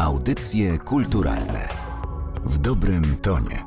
Audycje 0.00 0.78
kulturalne 0.78 1.68
w 2.44 2.58
dobrym 2.58 3.16
tonie. 3.16 3.64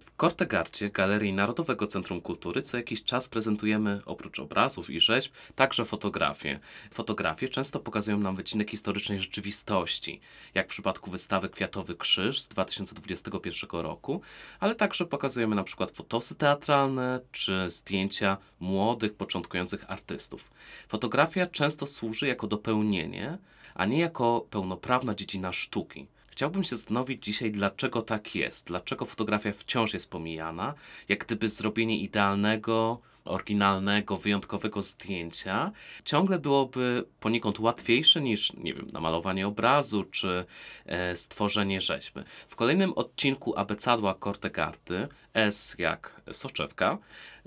W 0.00 0.16
Kortegarcie, 0.16 0.90
Galerii 0.90 1.32
Narodowego 1.32 1.86
Centrum 1.86 2.20
Kultury, 2.20 2.62
co 2.62 2.76
jakiś 2.76 3.04
czas 3.04 3.28
prezentujemy 3.28 4.00
oprócz 4.06 4.38
obrazów 4.38 4.90
i 4.90 5.00
rzeźb 5.00 5.32
także 5.54 5.84
fotografie. 5.84 6.60
Fotografie 6.92 7.48
często 7.48 7.80
pokazują 7.80 8.18
nam 8.18 8.36
wycinek 8.36 8.70
historycznej 8.70 9.20
rzeczywistości, 9.20 10.20
jak 10.54 10.66
w 10.66 10.70
przypadku 10.70 11.10
wystawy 11.10 11.48
Kwiatowy 11.48 11.96
Krzyż 11.96 12.40
z 12.40 12.48
2021 12.48 13.80
roku, 13.80 14.20
ale 14.60 14.74
także 14.74 15.06
pokazujemy 15.06 15.56
na 15.56 15.64
przykład 15.64 15.90
fotosy 15.90 16.34
teatralne 16.34 17.20
czy 17.32 17.70
zdjęcia 17.70 18.36
młodych, 18.60 19.14
początkujących 19.14 19.90
artystów. 19.90 20.50
Fotografia 20.88 21.46
często 21.46 21.86
służy 21.86 22.26
jako 22.26 22.46
dopełnienie, 22.46 23.38
a 23.74 23.86
nie 23.86 23.98
jako 23.98 24.46
pełnoprawna 24.50 25.14
dziedzina 25.14 25.52
sztuki. 25.52 26.06
Chciałbym 26.28 26.64
się 26.64 26.76
zastanowić 26.76 27.24
dzisiaj, 27.24 27.50
dlaczego 27.50 28.02
tak 28.02 28.34
jest, 28.34 28.66
dlaczego 28.66 29.04
fotografia 29.04 29.52
wciąż 29.52 29.94
jest 29.94 30.10
pomijana, 30.10 30.74
jak 31.08 31.24
gdyby 31.24 31.48
zrobienie 31.48 31.98
idealnego, 31.98 33.00
oryginalnego, 33.24 34.16
wyjątkowego 34.16 34.82
zdjęcia 34.82 35.72
ciągle 36.04 36.38
byłoby 36.38 37.04
poniekąd 37.20 37.60
łatwiejsze 37.60 38.20
niż, 38.20 38.52
nie 38.52 38.74
wiem, 38.74 38.86
namalowanie 38.92 39.46
obrazu 39.46 40.04
czy 40.04 40.44
e, 40.86 41.16
stworzenie 41.16 41.80
rzeźby. 41.80 42.20
W 42.48 42.56
kolejnym 42.56 42.92
odcinku 42.92 43.58
Abecadła 43.58 44.14
Kortegardy, 44.14 45.08
S 45.34 45.76
jak 45.78 46.20
soczewka, 46.32 46.98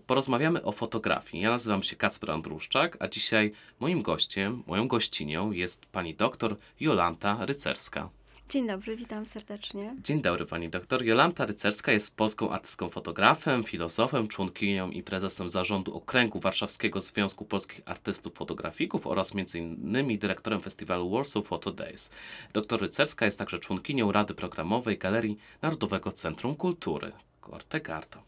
porozmawiamy 0.07 0.63
o 0.63 0.71
fotografii. 0.71 1.43
Ja 1.43 1.49
nazywam 1.49 1.83
się 1.83 1.95
Kacper 1.95 2.31
Andruszczak, 2.31 2.97
a 2.99 3.07
dzisiaj 3.07 3.51
moim 3.79 4.01
gościem, 4.01 4.63
moją 4.67 4.87
gościnią 4.87 5.51
jest 5.51 5.85
pani 5.85 6.15
doktor 6.15 6.57
Jolanta 6.79 7.45
Rycerska. 7.45 8.09
Dzień 8.49 8.67
dobry, 8.67 8.95
witam 8.95 9.25
serdecznie. 9.25 9.95
Dzień 10.03 10.21
dobry 10.21 10.45
pani 10.45 10.69
doktor. 10.69 11.03
Jolanta 11.03 11.45
Rycerska 11.45 11.91
jest 11.91 12.15
polską 12.15 12.49
artystką 12.49 12.89
fotografem, 12.89 13.63
filozofem, 13.63 14.27
członkinią 14.27 14.89
i 14.91 15.03
prezesem 15.03 15.49
zarządu 15.49 15.95
okręgu 15.95 16.39
Warszawskiego 16.39 17.01
Związku 17.01 17.45
Polskich 17.45 17.81
Artystów 17.85 18.33
Fotografików 18.33 19.07
oraz 19.07 19.31
m.in. 19.35 20.19
dyrektorem 20.19 20.61
festiwalu 20.61 21.09
Warsaw 21.09 21.45
Photo 21.45 21.71
Days. 21.71 22.11
Doktor 22.53 22.81
Rycerska 22.81 23.25
jest 23.25 23.39
także 23.39 23.59
członkinią 23.59 24.11
Rady 24.11 24.33
Programowej 24.33 24.97
Galerii 24.97 25.37
Narodowego 25.61 26.11
Centrum 26.11 26.55
Kultury 26.55 27.11
Kortegarda. 27.41 28.23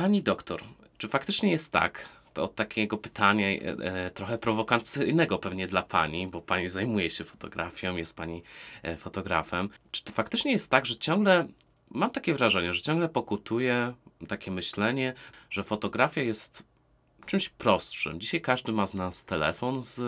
Pani 0.00 0.22
doktor, 0.22 0.62
czy 0.98 1.08
faktycznie 1.08 1.50
jest 1.50 1.72
tak, 1.72 2.08
to 2.34 2.42
od 2.42 2.54
takiego 2.54 2.98
pytania 2.98 3.48
e, 3.48 3.60
e, 4.06 4.10
trochę 4.10 4.38
prowokacyjnego 4.38 5.38
pewnie 5.38 5.66
dla 5.66 5.82
pani, 5.82 6.26
bo 6.26 6.42
pani 6.42 6.68
zajmuje 6.68 7.10
się 7.10 7.24
fotografią, 7.24 7.96
jest 7.96 8.16
pani 8.16 8.42
e, 8.82 8.96
fotografem. 8.96 9.68
Czy 9.90 10.04
to 10.04 10.12
faktycznie 10.12 10.52
jest 10.52 10.70
tak, 10.70 10.86
że 10.86 10.96
ciągle 10.96 11.46
mam 11.90 12.10
takie 12.10 12.34
wrażenie, 12.34 12.74
że 12.74 12.80
ciągle 12.80 13.08
pokutuje 13.08 13.92
takie 14.28 14.50
myślenie, 14.50 15.14
że 15.50 15.64
fotografia 15.64 16.22
jest 16.22 16.64
czymś 17.26 17.48
prostszym. 17.48 18.20
Dzisiaj 18.20 18.40
każdy 18.40 18.72
ma 18.72 18.86
z 18.86 18.94
nas 18.94 19.24
telefon 19.24 19.82
z, 19.82 19.98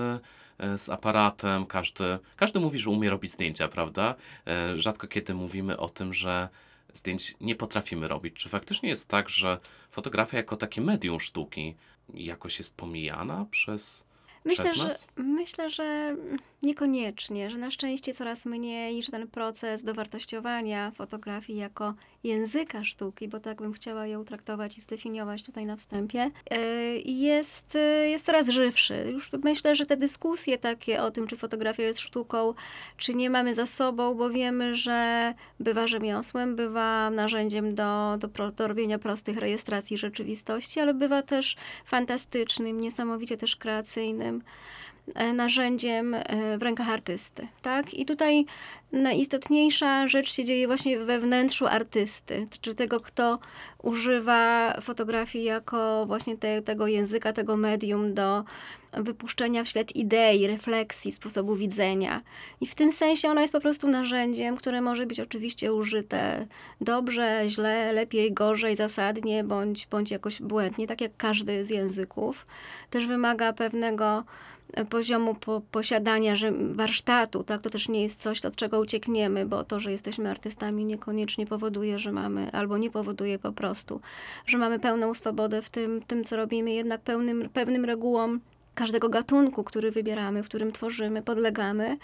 e, 0.58 0.78
z 0.78 0.88
aparatem, 0.88 1.66
każdy, 1.66 2.18
każdy 2.36 2.60
mówi, 2.60 2.78
że 2.78 2.90
umie 2.90 3.10
robić 3.10 3.30
zdjęcia, 3.30 3.68
prawda? 3.68 4.14
E, 4.46 4.78
Rzadko 4.78 5.08
kiedy 5.08 5.34
mówimy 5.34 5.76
o 5.78 5.88
tym, 5.88 6.14
że 6.14 6.48
zdjęć 6.92 7.34
nie 7.40 7.54
potrafimy 7.54 8.08
robić. 8.08 8.34
Czy 8.34 8.48
faktycznie 8.48 8.88
jest 8.88 9.08
tak, 9.08 9.28
że 9.28 9.58
fotografia 9.90 10.36
jako 10.36 10.56
takie 10.56 10.80
medium 10.80 11.20
sztuki 11.20 11.74
jakoś 12.14 12.58
jest 12.58 12.76
pomijana 12.76 13.46
przez, 13.50 14.04
Myślę, 14.44 14.64
przez 14.64 14.76
że, 14.76 14.84
nas? 14.84 15.06
myślę, 15.16 15.70
że 15.70 16.16
niekoniecznie, 16.62 17.50
że 17.50 17.58
na 17.58 17.70
szczęście 17.70 18.14
coraz 18.14 18.46
mniej, 18.46 19.02
że 19.02 19.12
ten 19.12 19.28
proces 19.28 19.84
dowartościowania 19.84 20.90
fotografii 20.90 21.58
jako 21.58 21.94
języka 22.24 22.84
sztuki, 22.84 23.28
bo 23.28 23.40
tak 23.40 23.62
bym 23.62 23.72
chciała 23.72 24.06
ją 24.06 24.24
traktować 24.24 24.78
i 24.78 24.80
zdefiniować 24.80 25.42
tutaj 25.44 25.66
na 25.66 25.76
wstępie, 25.76 26.30
e, 26.50 26.58
jest, 26.96 27.76
e, 27.76 28.08
jest 28.08 28.26
coraz 28.26 28.48
żywszy. 28.48 29.06
Już 29.12 29.30
myślę, 29.44 29.74
że 29.76 29.86
te 29.86 29.96
dyskusje 29.96 30.58
takie 30.58 31.02
o 31.02 31.10
tym, 31.10 31.26
czy 31.26 31.36
fotografia 31.36 31.82
jest 31.82 32.00
sztuką, 32.00 32.54
czy 32.96 33.14
nie 33.14 33.30
mamy 33.30 33.54
za 33.54 33.66
sobą, 33.66 34.14
bo 34.14 34.30
wiemy, 34.30 34.74
że 34.74 35.34
bywa 35.60 35.86
rzemiosłem, 35.86 36.56
bywa 36.56 37.10
narzędziem 37.10 37.74
do, 37.74 38.18
do, 38.18 38.50
do 38.50 38.68
robienia 38.68 38.98
prostych 38.98 39.38
rejestracji 39.38 39.98
rzeczywistości, 39.98 40.80
ale 40.80 40.94
bywa 40.94 41.22
też 41.22 41.56
fantastycznym, 41.84 42.80
niesamowicie 42.80 43.36
też 43.36 43.56
kreacyjnym 43.56 44.42
e, 45.14 45.32
narzędziem 45.32 46.16
w 46.58 46.62
rękach 46.62 46.88
artysty, 46.88 47.48
tak? 47.62 47.94
I 47.94 48.04
tutaj 48.04 48.44
najistotniejsza 48.92 50.08
rzecz 50.08 50.32
się 50.32 50.44
dzieje 50.44 50.66
właśnie 50.66 50.98
we 50.98 51.20
wnętrzu 51.20 51.66
artysty, 51.66 52.46
czy 52.60 52.74
tego, 52.74 53.00
kto 53.00 53.38
używa 53.82 54.74
fotografii 54.80 55.44
jako 55.44 56.06
właśnie 56.06 56.36
te, 56.36 56.62
tego 56.62 56.86
języka, 56.86 57.32
tego 57.32 57.56
medium 57.56 58.14
do 58.14 58.44
wypuszczenia 58.92 59.64
w 59.64 59.68
świat 59.68 59.96
idei, 59.96 60.46
refleksji, 60.46 61.12
sposobu 61.12 61.56
widzenia. 61.56 62.22
I 62.60 62.66
w 62.66 62.74
tym 62.74 62.92
sensie 62.92 63.28
ona 63.28 63.40
jest 63.40 63.52
po 63.52 63.60
prostu 63.60 63.88
narzędziem, 63.88 64.56
które 64.56 64.80
może 64.80 65.06
być 65.06 65.20
oczywiście 65.20 65.74
użyte 65.74 66.46
dobrze, 66.80 67.44
źle, 67.46 67.92
lepiej, 67.92 68.32
gorzej, 68.32 68.76
zasadnie, 68.76 69.44
bądź, 69.44 69.86
bądź 69.86 70.10
jakoś 70.10 70.42
błędnie, 70.42 70.86
tak 70.86 71.00
jak 71.00 71.16
każdy 71.16 71.64
z 71.64 71.70
języków. 71.70 72.46
Też 72.90 73.06
wymaga 73.06 73.52
pewnego 73.52 74.24
poziomu 74.90 75.34
po, 75.34 75.62
posiadania 75.70 76.36
że 76.36 76.52
warsztatu, 76.52 77.44
tak? 77.44 77.60
To 77.60 77.70
też 77.70 77.88
nie 77.88 78.02
jest 78.02 78.20
coś, 78.20 78.44
od 78.44 78.56
czego 78.56 78.80
uciekniemy, 78.80 79.46
bo 79.46 79.64
to, 79.64 79.80
że 79.80 79.92
jesteśmy 79.92 80.30
artystami 80.30 80.84
niekoniecznie 80.84 81.46
powoduje, 81.46 81.98
że 81.98 82.12
mamy, 82.12 82.52
albo 82.52 82.78
nie 82.78 82.90
powoduje 82.90 83.38
po 83.38 83.52
prostu, 83.52 84.00
że 84.46 84.58
mamy 84.58 84.78
pełną 84.78 85.14
swobodę 85.14 85.62
w 85.62 85.70
tym, 85.70 86.02
tym 86.06 86.24
co 86.24 86.36
robimy, 86.36 86.72
jednak 86.72 87.00
pełnym, 87.00 87.48
pewnym 87.52 87.84
regułom 87.84 88.40
każdego 88.74 89.08
gatunku, 89.08 89.64
który 89.64 89.90
wybieramy, 89.90 90.42
w 90.42 90.48
którym 90.48 90.72
tworzymy, 90.72 91.22
podlegamy. 91.22 91.98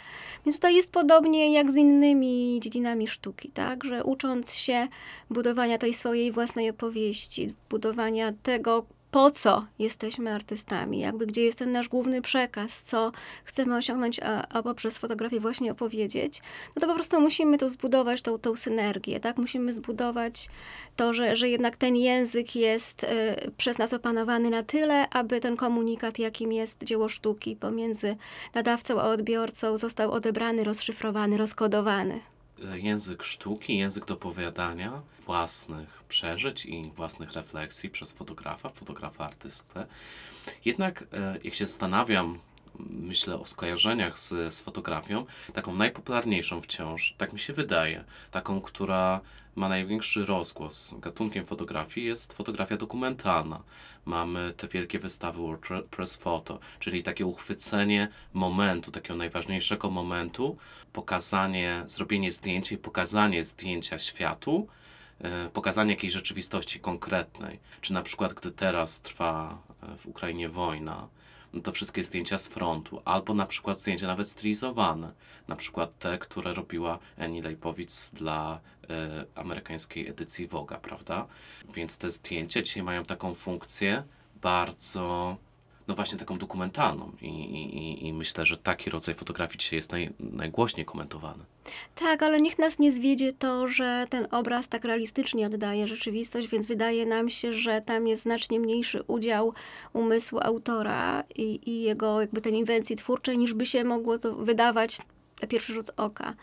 Więc 0.46 0.56
tutaj 0.56 0.74
jest 0.76 0.92
podobnie 0.92 1.52
jak 1.52 1.70
z 1.70 1.76
innymi 1.76 2.60
dziedzinami 2.62 3.08
sztuki, 3.08 3.50
tak? 3.50 3.84
Że 3.84 4.04
ucząc 4.04 4.54
się 4.54 4.88
budowania 5.30 5.78
tej 5.78 5.94
swojej 5.94 6.32
własnej 6.32 6.70
opowieści, 6.70 7.54
budowania 7.70 8.32
tego, 8.42 8.86
po 9.10 9.30
co 9.30 9.66
jesteśmy 9.78 10.34
artystami, 10.34 10.98
jakby 10.98 11.26
gdzie 11.26 11.44
jest 11.44 11.58
ten 11.58 11.72
nasz 11.72 11.88
główny 11.88 12.22
przekaz, 12.22 12.82
co 12.82 13.12
chcemy 13.44 13.76
osiągnąć, 13.76 14.20
a, 14.20 14.48
a 14.48 14.62
poprzez 14.62 14.98
fotografię 14.98 15.40
właśnie 15.40 15.72
opowiedzieć, 15.72 16.42
no 16.76 16.80
to 16.80 16.86
po 16.86 16.94
prostu 16.94 17.20
musimy 17.20 17.58
to 17.58 17.68
zbudować, 17.68 18.22
tą, 18.22 18.38
tą 18.38 18.56
synergię, 18.56 19.20
tak? 19.20 19.36
Musimy 19.36 19.72
zbudować 19.72 20.48
to, 20.96 21.14
że, 21.14 21.36
że 21.36 21.48
jednak 21.48 21.76
ten 21.76 21.96
język 21.96 22.56
jest 22.56 23.04
y, 23.04 23.06
przez 23.56 23.78
nas 23.78 23.92
opanowany 23.92 24.50
na 24.50 24.62
tyle, 24.62 25.08
aby 25.08 25.40
ten 25.40 25.56
komunikat, 25.56 26.18
jakim 26.18 26.52
jest 26.52 26.84
dzieło 26.84 27.08
sztuki 27.08 27.56
pomiędzy 27.56 28.16
nadawcą 28.54 29.00
a 29.00 29.04
odbiorcą, 29.04 29.78
został 29.78 30.12
odebrany, 30.12 30.64
rozszyfrowany, 30.64 31.36
rozkodowany 31.36 32.20
język 32.74 33.22
sztuki, 33.22 33.78
język 33.78 34.04
do 34.04 34.14
opowiadania 34.14 35.02
własnych 35.26 36.02
przeżyć 36.08 36.66
i 36.66 36.90
własnych 36.90 37.32
refleksji 37.32 37.90
przez 37.90 38.12
fotografa, 38.12 38.68
fotografa 38.68 39.24
artystę. 39.24 39.86
Jednak 40.64 41.04
e, 41.12 41.38
jak 41.44 41.54
się 41.54 41.66
zastanawiam, 41.66 42.38
myślę 42.78 43.40
o 43.40 43.46
skojarzeniach 43.46 44.18
z, 44.18 44.54
z 44.54 44.60
fotografią, 44.60 45.26
taką 45.54 45.74
najpopularniejszą 45.74 46.60
wciąż, 46.60 47.14
tak 47.18 47.32
mi 47.32 47.38
się 47.38 47.52
wydaje, 47.52 48.04
taką, 48.30 48.60
która 48.60 49.20
ma 49.56 49.68
największy 49.68 50.26
rozgłos 50.26 50.94
gatunkiem 50.98 51.46
fotografii 51.46 52.06
jest 52.06 52.32
fotografia 52.32 52.76
dokumentalna. 52.76 53.62
Mamy 54.04 54.54
te 54.56 54.68
wielkie 54.68 54.98
wystawy 54.98 55.42
World 55.42 55.86
Press 55.90 56.16
Photo, 56.16 56.58
czyli 56.78 57.02
takie 57.02 57.26
uchwycenie 57.26 58.08
momentu, 58.32 58.90
takiego 58.90 59.16
najważniejszego 59.16 59.90
momentu, 59.90 60.56
pokazanie, 60.92 61.84
zrobienie 61.86 62.32
zdjęcia 62.32 62.74
i 62.74 62.78
pokazanie 62.78 63.44
zdjęcia 63.44 63.98
światu, 63.98 64.68
e, 65.20 65.48
pokazanie 65.48 65.90
jakiejś 65.90 66.12
rzeczywistości 66.12 66.80
konkretnej. 66.80 67.58
Czy 67.80 67.92
na 67.92 68.02
przykład, 68.02 68.32
gdy 68.34 68.50
teraz 68.50 69.00
trwa 69.00 69.58
e, 69.82 69.98
w 69.98 70.06
Ukrainie 70.06 70.48
wojna, 70.48 71.08
no 71.52 71.60
to 71.60 71.72
wszystkie 71.72 72.04
zdjęcia 72.04 72.38
z 72.38 72.48
frontu, 72.48 73.02
albo 73.04 73.34
na 73.34 73.46
przykład 73.46 73.80
zdjęcia 73.80 74.06
nawet 74.06 74.28
stylizowane, 74.28 75.12
na 75.48 75.56
przykład 75.56 75.98
te, 75.98 76.18
które 76.18 76.54
robiła 76.54 76.98
Annie 77.18 77.42
Leibowitz 77.42 78.10
dla 78.12 78.60
amerykańskiej 79.34 80.08
edycji 80.08 80.46
Voga, 80.46 80.78
prawda? 80.78 81.26
Więc 81.74 81.98
te 81.98 82.10
zdjęcia 82.10 82.62
dzisiaj 82.62 82.82
mają 82.82 83.04
taką 83.04 83.34
funkcję 83.34 84.02
bardzo, 84.42 85.36
no 85.88 85.94
właśnie 85.94 86.18
taką 86.18 86.38
dokumentalną 86.38 87.12
i, 87.22 87.26
i, 87.26 88.06
i 88.06 88.12
myślę, 88.12 88.46
że 88.46 88.56
taki 88.56 88.90
rodzaj 88.90 89.14
fotografii 89.14 89.58
dzisiaj 89.58 89.76
jest 89.76 89.92
naj, 89.92 90.10
najgłośniej 90.20 90.86
komentowany. 90.86 91.44
Tak, 91.94 92.22
ale 92.22 92.40
niech 92.40 92.58
nas 92.58 92.78
nie 92.78 92.92
zwiedzie 92.92 93.32
to, 93.32 93.68
że 93.68 94.06
ten 94.10 94.28
obraz 94.30 94.68
tak 94.68 94.84
realistycznie 94.84 95.46
oddaje 95.46 95.86
rzeczywistość, 95.86 96.48
więc 96.48 96.66
wydaje 96.66 97.06
nam 97.06 97.28
się, 97.28 97.52
że 97.52 97.82
tam 97.82 98.06
jest 98.06 98.22
znacznie 98.22 98.60
mniejszy 98.60 99.02
udział 99.02 99.54
umysłu 99.92 100.38
autora 100.42 101.24
i, 101.36 101.70
i 101.70 101.82
jego 101.82 102.20
jakby 102.20 102.40
tej 102.40 102.54
inwencji 102.54 102.96
twórczej, 102.96 103.38
niż 103.38 103.54
by 103.54 103.66
się 103.66 103.84
mogło 103.84 104.18
to 104.18 104.34
wydawać 104.34 104.98
na 105.42 105.48
pierwszy 105.48 105.74
rzut 105.74 105.90
oka. 105.96 106.34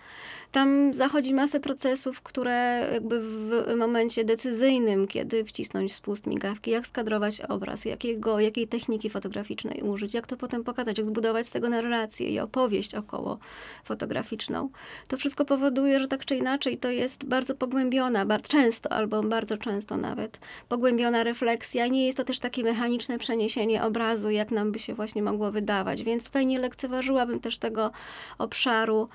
Tam 0.55 0.93
zachodzi 0.93 1.33
masę 1.33 1.59
procesów, 1.59 2.21
które 2.21 2.89
jakby 2.93 3.21
w 3.21 3.75
momencie 3.77 4.25
decyzyjnym, 4.25 5.07
kiedy 5.07 5.45
wcisnąć 5.45 5.93
spust 5.93 6.27
migawki, 6.27 6.71
jak 6.71 6.87
skadrować 6.87 7.41
obraz, 7.41 7.85
jakiego, 7.85 8.39
jakiej 8.39 8.67
techniki 8.67 9.09
fotograficznej 9.09 9.81
użyć, 9.81 10.13
jak 10.13 10.27
to 10.27 10.37
potem 10.37 10.63
pokazać, 10.63 10.97
jak 10.97 11.07
zbudować 11.07 11.47
z 11.47 11.51
tego 11.51 11.69
narrację 11.69 12.29
i 12.29 12.39
opowieść 12.39 12.95
około 12.95 13.37
fotograficzną. 13.83 14.69
To 15.07 15.17
wszystko 15.17 15.45
powoduje, 15.45 15.99
że 15.99 16.07
tak 16.07 16.25
czy 16.25 16.35
inaczej 16.35 16.77
to 16.77 16.89
jest 16.89 17.25
bardzo 17.25 17.55
pogłębiona, 17.55 18.25
bardzo 18.25 18.47
często 18.47 18.91
albo 18.91 19.23
bardzo 19.23 19.57
często 19.57 19.97
nawet 19.97 20.39
pogłębiona 20.69 21.23
refleksja. 21.23 21.87
Nie 21.87 22.05
jest 22.05 22.17
to 22.17 22.23
też 22.23 22.39
takie 22.39 22.63
mechaniczne 22.63 23.17
przeniesienie 23.17 23.83
obrazu, 23.83 24.29
jak 24.29 24.51
nam 24.51 24.71
by 24.71 24.79
się 24.79 24.93
właśnie 24.93 25.23
mogło 25.23 25.51
wydawać. 25.51 26.03
Więc 26.03 26.25
tutaj 26.25 26.45
nie 26.45 26.59
lekceważyłabym 26.59 27.39
też 27.39 27.57
tego 27.57 27.91
obszaru 28.37 29.09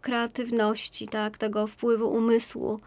kreatywności, 0.00 1.08
tak, 1.08 1.38
tego 1.38 1.66
wpływu 1.66 2.10
umysłu, 2.10 2.80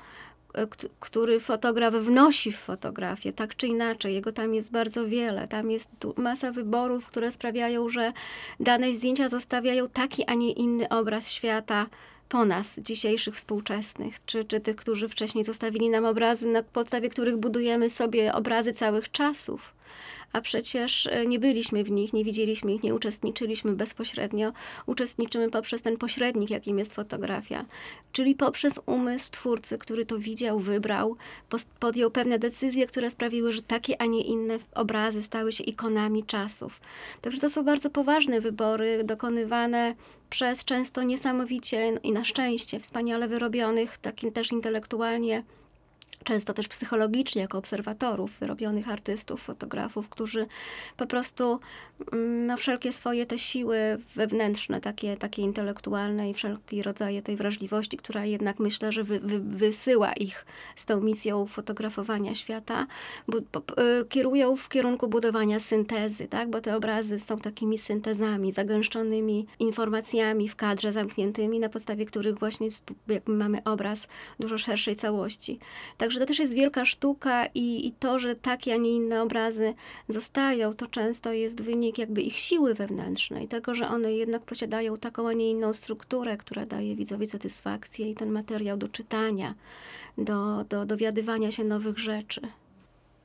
e, 0.53 0.67
kt- 0.67 0.89
który 0.99 1.39
fotograf 1.39 1.93
wnosi 1.93 2.51
w 2.51 2.57
fotografię, 2.57 3.33
tak 3.33 3.55
czy 3.55 3.67
inaczej. 3.67 4.13
Jego 4.13 4.31
tam 4.31 4.53
jest 4.53 4.71
bardzo 4.71 5.07
wiele. 5.07 5.47
Tam 5.47 5.71
jest 5.71 5.89
masa 6.17 6.51
wyborów, 6.51 7.05
które 7.05 7.31
sprawiają, 7.31 7.89
że 7.89 8.13
dane 8.59 8.93
zdjęcia 8.93 9.29
zostawiają 9.29 9.89
taki, 9.89 10.25
a 10.25 10.33
nie 10.33 10.51
inny 10.51 10.89
obraz 10.89 11.31
świata 11.31 11.87
po 12.29 12.45
nas, 12.45 12.79
dzisiejszych 12.79 13.35
współczesnych, 13.35 14.25
czy, 14.25 14.45
czy 14.45 14.59
tych, 14.59 14.75
którzy 14.75 15.07
wcześniej 15.07 15.43
zostawili 15.43 15.89
nam 15.89 16.05
obrazy, 16.05 16.47
na 16.47 16.63
podstawie 16.63 17.09
których 17.09 17.37
budujemy 17.37 17.89
sobie 17.89 18.33
obrazy 18.33 18.73
całych 18.73 19.11
czasów 19.11 19.73
a 20.33 20.41
przecież 20.41 21.07
e, 21.07 21.25
nie 21.25 21.39
byliśmy 21.39 21.83
w 21.83 21.91
nich, 21.91 22.13
nie 22.13 22.25
widzieliśmy 22.25 22.73
ich, 22.73 22.83
nie 22.83 22.95
uczestniczyliśmy 22.95 23.75
bezpośrednio. 23.75 24.53
Uczestniczymy 24.85 25.49
poprzez 25.49 25.81
ten 25.81 25.97
pośrednik, 25.97 26.49
jakim 26.49 26.79
jest 26.79 26.93
fotografia, 26.93 27.65
czyli 28.11 28.35
poprzez 28.35 28.79
umysł 28.85 29.31
twórcy, 29.31 29.77
który 29.77 30.05
to 30.05 30.19
widział, 30.19 30.59
wybrał, 30.59 31.15
podjął 31.79 32.11
pewne 32.11 32.39
decyzje, 32.39 32.87
które 32.87 33.09
sprawiły, 33.09 33.51
że 33.51 33.61
takie, 33.61 34.01
a 34.01 34.05
nie 34.05 34.21
inne 34.21 34.57
obrazy 34.75 35.21
stały 35.21 35.51
się 35.51 35.63
ikonami 35.63 36.23
czasów. 36.23 36.81
Także 37.21 37.41
to 37.41 37.49
są 37.49 37.63
bardzo 37.63 37.89
poważne 37.89 38.41
wybory, 38.41 39.03
dokonywane 39.03 39.95
przez 40.29 40.65
często 40.65 41.03
niesamowicie 41.03 41.99
i 42.03 42.11
na 42.11 42.23
szczęście 42.23 42.79
wspaniale 42.79 43.27
wyrobionych, 43.27 43.97
takim 43.97 44.31
też 44.31 44.51
intelektualnie 44.51 45.43
często 46.23 46.53
też 46.53 46.67
psychologicznie, 46.67 47.41
jako 47.41 47.57
obserwatorów, 47.57 48.39
wyrobionych 48.39 48.89
artystów, 48.89 49.41
fotografów, 49.41 50.09
którzy 50.09 50.47
po 50.97 51.07
prostu 51.07 51.59
mm, 52.13 52.45
no, 52.45 52.57
wszelkie 52.57 52.93
swoje 52.93 53.25
te 53.25 53.37
siły 53.37 53.77
wewnętrzne, 54.15 54.81
takie, 54.81 55.17
takie 55.17 55.41
intelektualne 55.41 56.29
i 56.29 56.33
wszelkie 56.33 56.83
rodzaje 56.83 57.21
tej 57.21 57.35
wrażliwości, 57.35 57.97
która 57.97 58.25
jednak 58.25 58.59
myślę, 58.59 58.91
że 58.91 59.03
wy, 59.03 59.19
wy, 59.19 59.39
wysyła 59.39 60.13
ich 60.13 60.45
z 60.75 60.85
tą 60.85 61.01
misją 61.01 61.45
fotografowania 61.45 62.35
świata, 62.35 62.87
y, 63.29 64.05
kierują 64.05 64.55
w 64.55 64.69
kierunku 64.69 65.07
budowania 65.07 65.59
syntezy, 65.59 66.27
tak? 66.27 66.49
bo 66.49 66.61
te 66.61 66.75
obrazy 66.75 67.19
są 67.19 67.39
takimi 67.39 67.77
syntezami, 67.77 68.51
zagęszczonymi 68.51 69.47
informacjami 69.59 70.49
w 70.49 70.55
kadrze 70.55 70.91
zamkniętymi, 70.91 71.59
na 71.59 71.69
podstawie 71.69 72.05
których 72.05 72.39
właśnie 72.39 72.67
mamy 73.25 73.63
obraz 73.63 74.07
dużo 74.39 74.57
szerszej 74.57 74.95
całości. 74.95 75.59
Także 75.97 76.10
to 76.19 76.25
też 76.25 76.39
jest 76.39 76.53
wielka 76.53 76.85
sztuka 76.85 77.45
i, 77.45 77.87
i 77.87 77.91
to, 77.91 78.19
że 78.19 78.35
takie, 78.35 78.73
a 78.73 78.77
nie 78.77 78.95
inne 78.95 79.21
obrazy 79.21 79.73
zostają, 80.07 80.73
to 80.73 80.87
często 80.87 81.33
jest 81.33 81.61
wynik 81.61 81.97
jakby 81.97 82.21
ich 82.21 82.37
siły 82.37 82.73
wewnętrznej, 82.73 83.47
tego, 83.47 83.75
że 83.75 83.87
one 83.87 84.13
jednak 84.13 84.43
posiadają 84.43 84.97
taką, 84.97 85.27
a 85.27 85.33
nie 85.33 85.51
inną 85.51 85.73
strukturę, 85.73 86.37
która 86.37 86.65
daje 86.65 86.95
widzowi 86.95 87.27
satysfakcję 87.27 88.09
i 88.09 88.15
ten 88.15 88.31
materiał 88.31 88.77
do 88.77 88.87
czytania, 88.87 89.55
do, 90.17 90.65
do 90.69 90.85
dowiadywania 90.85 91.51
się 91.51 91.63
nowych 91.63 91.99
rzeczy. 91.99 92.41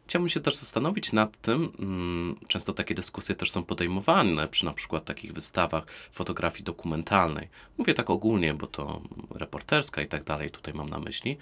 Chciałbym 0.08 0.28
się 0.28 0.40
też 0.40 0.56
zastanowić 0.56 1.12
nad 1.12 1.40
tym, 1.40 1.72
mm, 1.78 2.36
często 2.48 2.72
takie 2.72 2.94
dyskusje 2.94 3.34
też 3.34 3.50
są 3.50 3.64
podejmowane 3.64 4.48
przy 4.48 4.64
na 4.64 4.72
przykład 4.72 5.04
takich 5.04 5.32
wystawach 5.32 5.84
fotografii 6.12 6.64
dokumentalnej. 6.64 7.48
Mówię 7.78 7.94
tak 7.94 8.10
ogólnie, 8.10 8.54
bo 8.54 8.66
to 8.66 9.00
reporterska 9.30 10.02
i 10.02 10.06
tak 10.06 10.24
dalej, 10.24 10.50
tutaj 10.50 10.74
mam 10.74 10.88
na 10.88 10.98
myśli. 10.98 11.36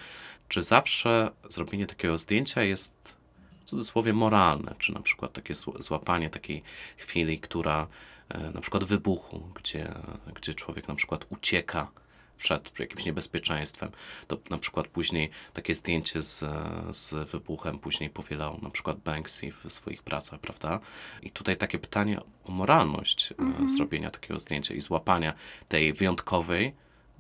Czy 0.49 0.63
zawsze 0.63 1.31
zrobienie 1.49 1.87
takiego 1.87 2.19
zdjęcia 2.19 2.63
jest 2.63 3.17
w 3.61 3.65
cudzysłowie 3.65 4.13
moralne? 4.13 4.75
Czy 4.79 4.93
na 4.93 5.01
przykład 5.01 5.33
takie 5.33 5.55
zł- 5.55 5.83
złapanie 5.83 6.31
takiej 6.31 6.63
chwili, 6.97 7.41
która 7.41 7.87
e, 8.29 8.51
na 8.51 8.61
przykład 8.61 8.85
wybuchu, 8.85 9.49
gdzie, 9.55 9.95
gdzie 10.35 10.55
człowiek 10.55 10.89
na 10.89 10.95
przykład 10.95 11.27
ucieka 11.31 11.91
przed 12.39 12.79
jakimś 12.79 13.05
niebezpieczeństwem. 13.05 13.91
To 14.27 14.39
na 14.51 14.59
przykład 14.59 14.89
później 14.89 15.31
takie 15.53 15.75
zdjęcie 15.75 16.23
z, 16.23 16.45
z 16.91 17.31
wybuchem 17.31 17.79
później 17.79 18.11
powielał 18.11 18.59
na 18.63 18.71
przykład 18.71 18.99
Banksy 18.99 19.53
w 19.65 19.73
swoich 19.73 20.03
pracach, 20.03 20.41
prawda? 20.41 20.81
I 21.23 21.31
tutaj 21.31 21.57
takie 21.57 21.79
pytanie 21.79 22.21
o 22.45 22.53
moralność 22.53 23.33
e, 23.33 23.69
zrobienia 23.69 24.11
takiego 24.11 24.41
zdjęcia 24.41 24.75
i 24.75 24.81
złapania 24.81 25.35
tej 25.69 25.93
wyjątkowej, 25.93 26.75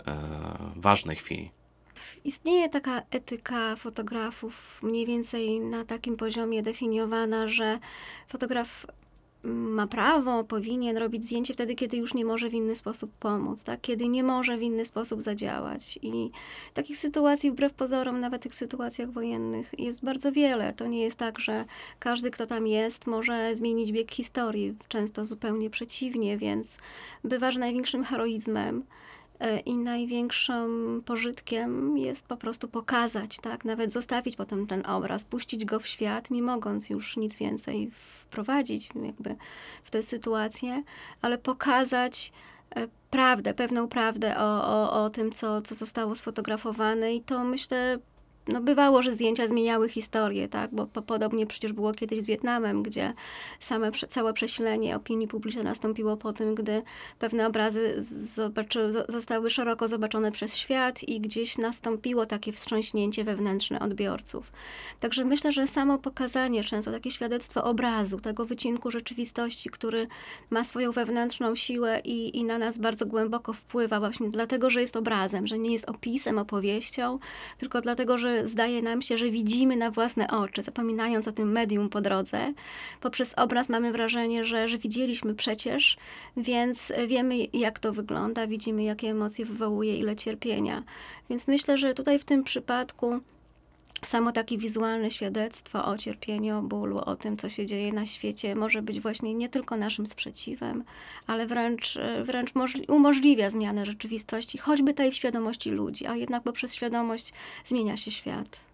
e, 0.07 0.17
ważnej 0.77 1.17
chwili. 1.17 1.51
Istnieje 2.25 2.69
taka 2.69 3.03
etyka 3.11 3.77
fotografów, 3.77 4.83
mniej 4.83 5.07
więcej 5.07 5.61
na 5.61 5.85
takim 5.85 6.17
poziomie 6.17 6.63
definiowana, 6.63 7.49
że 7.49 7.79
fotograf 8.29 8.87
ma 9.45 9.87
prawo, 9.87 10.45
powinien 10.45 10.97
robić 10.97 11.25
zdjęcie 11.25 11.55
wtedy, 11.55 11.75
kiedy 11.75 11.97
już 11.97 12.15
nie 12.15 12.25
może 12.25 12.51
w 12.51 12.55
inny 12.55 12.75
sposób 12.75 13.13
pomóc, 13.21 13.65
tak? 13.65 13.81
kiedy 13.81 14.09
nie 14.09 14.25
może 14.25 14.57
w 14.57 14.63
inny 14.63 14.85
sposób 14.85 15.23
zadziałać. 15.23 15.99
I 16.03 16.31
takich 16.75 16.97
sytuacji, 16.97 17.51
wbrew 17.51 17.73
pozorom, 17.73 18.21
nawet 18.21 18.43
tych 18.43 18.55
sytuacjach 18.55 19.11
wojennych, 19.11 19.75
jest 19.79 20.05
bardzo 20.05 20.33
wiele. 20.33 20.73
To 20.73 20.87
nie 20.87 21.03
jest 21.03 21.17
tak, 21.17 21.39
że 21.39 21.65
każdy, 21.99 22.31
kto 22.31 22.47
tam 22.47 22.67
jest, 22.67 23.07
może 23.07 23.55
zmienić 23.55 23.93
bieg 23.93 24.11
historii. 24.11 24.75
Często 24.89 25.25
zupełnie 25.25 25.71
przeciwnie, 25.71 26.39
więc 26.39 26.79
bywa, 27.25 27.53
że 27.53 27.59
największym 27.59 28.05
heroizmem 28.05 28.85
I 29.67 29.77
największym 29.77 31.03
pożytkiem 31.07 31.99
jest 31.99 32.27
po 32.27 32.37
prostu 32.37 32.69
pokazać, 32.69 33.37
tak? 33.37 33.65
Nawet 33.65 33.93
zostawić 33.93 34.37
potem 34.37 34.67
ten 34.67 34.87
obraz, 34.87 35.25
puścić 35.25 35.65
go 35.65 35.81
w 35.81 35.87
świat, 35.87 36.31
nie 36.31 36.43
mogąc 36.43 36.91
już 36.91 37.17
nic 37.17 37.37
więcej 37.37 37.91
wprowadzić 37.91 38.89
jakby 39.03 39.37
w 39.85 39.91
tę 39.91 40.03
sytuację, 40.03 40.83
ale 41.23 41.39
pokazać 41.39 42.33
e, 42.77 42.89
prawdę, 43.11 43.55
pewną 43.55 43.89
prawdę 43.89 44.39
o, 44.39 44.65
o, 44.67 45.05
o 45.05 45.11
tym, 45.11 45.33
co, 45.33 45.63
co 45.63 45.75
zostało 45.75 46.15
sfotografowane 46.15 47.15
i 47.15 47.21
to 47.21 47.45
myślę 47.45 47.99
no 48.49 48.61
bywało, 48.61 49.03
że 49.03 49.13
zdjęcia 49.13 49.47
zmieniały 49.47 49.89
historię, 49.89 50.49
tak? 50.49 50.71
Bo 50.75 50.87
po, 50.87 51.03
podobnie 51.03 51.47
przecież 51.47 51.73
było 51.73 51.93
kiedyś 51.93 52.21
z 52.21 52.27
Wietnamem, 52.27 52.83
gdzie 52.83 53.13
same, 53.61 53.93
całe 53.93 54.33
przesilenie 54.33 54.97
opinii 54.97 55.29
publicznej 55.29 55.65
nastąpiło 55.65 56.17
po 56.17 56.33
tym, 56.33 56.55
gdy 56.55 56.83
pewne 57.19 57.47
obrazy 57.47 58.03
zostały 59.09 59.51
szeroko 59.51 59.89
zobaczone 59.89 60.33
przez 60.33 60.57
świat 60.57 61.03
i 61.03 61.21
gdzieś 61.21 61.59
nastąpiło 61.59 62.27
takie 62.27 62.53
wstrząśnięcie 62.53 63.25
wewnętrzne 63.25 63.81
odbiorców. 63.81 64.53
Także 65.01 65.25
myślę, 65.25 65.53
że 65.53 65.67
samo 65.67 65.99
pokazanie, 65.99 66.65
często 66.65 66.93
takie 66.93 67.11
świadectwo 67.11 67.65
obrazu, 67.65 68.21
tego 68.21 68.47
wycinku 68.47 68.91
rzeczywistości, 68.91 69.71
który 69.71 70.07
ma 70.51 70.65
swoją 70.65 70.93
wewnętrzną 70.93 71.55
siłę 71.55 72.01
i, 72.05 72.39
i 72.39 72.45
na 72.45 72.59
nas 72.59 72.79
bardzo 72.79 73.07
głęboko 73.07 73.53
wpływa 73.53 74.01
właśnie 74.01 74.31
dlatego, 74.31 74.71
że 74.71 74.81
jest 74.81 74.97
obrazem, 74.97 75.47
że 75.47 75.59
nie 75.59 75.73
jest 75.73 75.91
opisem, 75.91 76.39
opowieścią, 76.39 77.19
tylko 77.59 77.81
dlatego, 77.81 78.19
że 78.19 78.34
zdaje 78.45 78.83
nam 78.83 79.03
się, 79.03 79.17
że 79.17 79.31
widzimy 79.31 79.77
na 79.77 79.91
własne 79.91 80.29
oczy, 80.29 80.63
zapominając 80.63 81.29
o 81.29 81.33
tym 81.33 81.53
medium 81.53 81.89
po 81.89 82.01
drodze. 82.01 82.53
Poprzez 83.01 83.35
obraz 83.35 83.69
mamy 83.69 83.93
wrażenie, 83.93 84.45
że, 84.45 84.69
że 84.69 84.79
widzieliśmy 84.79 85.35
przecież, 85.35 85.97
więc 86.37 86.93
wiemy, 87.07 87.37
jak 87.53 87.79
to 87.79 87.93
wygląda, 87.93 88.47
widzimy, 88.47 88.85
jakie 88.85 89.11
emocje 89.11 89.45
wywołuje, 89.45 89.97
ile 89.97 90.17
cierpienia. 90.17 90.83
Więc 91.31 91.49
myślę, 91.49 91.79
że 91.79 91.95
tutaj 91.95 92.19
w 92.19 92.25
tym 92.25 92.45
przypadku 92.45 93.21
samo 94.05 94.33
takie 94.33 94.59
wizualne 94.59 95.11
świadectwo 95.11 95.85
o 95.85 95.99
cierpieniu, 95.99 96.59
o 96.59 96.63
bólu, 96.63 96.99
o 96.99 97.17
tym, 97.17 97.37
co 97.37 97.49
się 97.49 97.67
dzieje 97.67 97.93
na 97.93 98.07
świecie, 98.07 98.55
może 98.55 98.83
być 98.83 99.01
właśnie 99.01 99.35
nie 99.35 99.49
tylko 99.49 99.77
naszym 99.77 100.07
sprzeciwem, 100.07 100.85
ale 101.27 101.47
wręcz, 101.47 101.99
wręcz 102.25 102.55
możli- 102.55 102.91
umożliwia 102.91 103.51
zmianę 103.51 103.87
rzeczywistości, 103.87 104.59
choćby 104.59 104.95
tej 104.95 105.13
w 105.13 105.15
świadomości 105.15 105.71
ludzi, 105.71 106.07
a 106.07 106.17
jednak 106.17 106.43
poprzez 106.43 106.75
świadomość 106.75 107.33
zmienia 107.65 107.97
się 107.97 108.11
świat. 108.11 108.74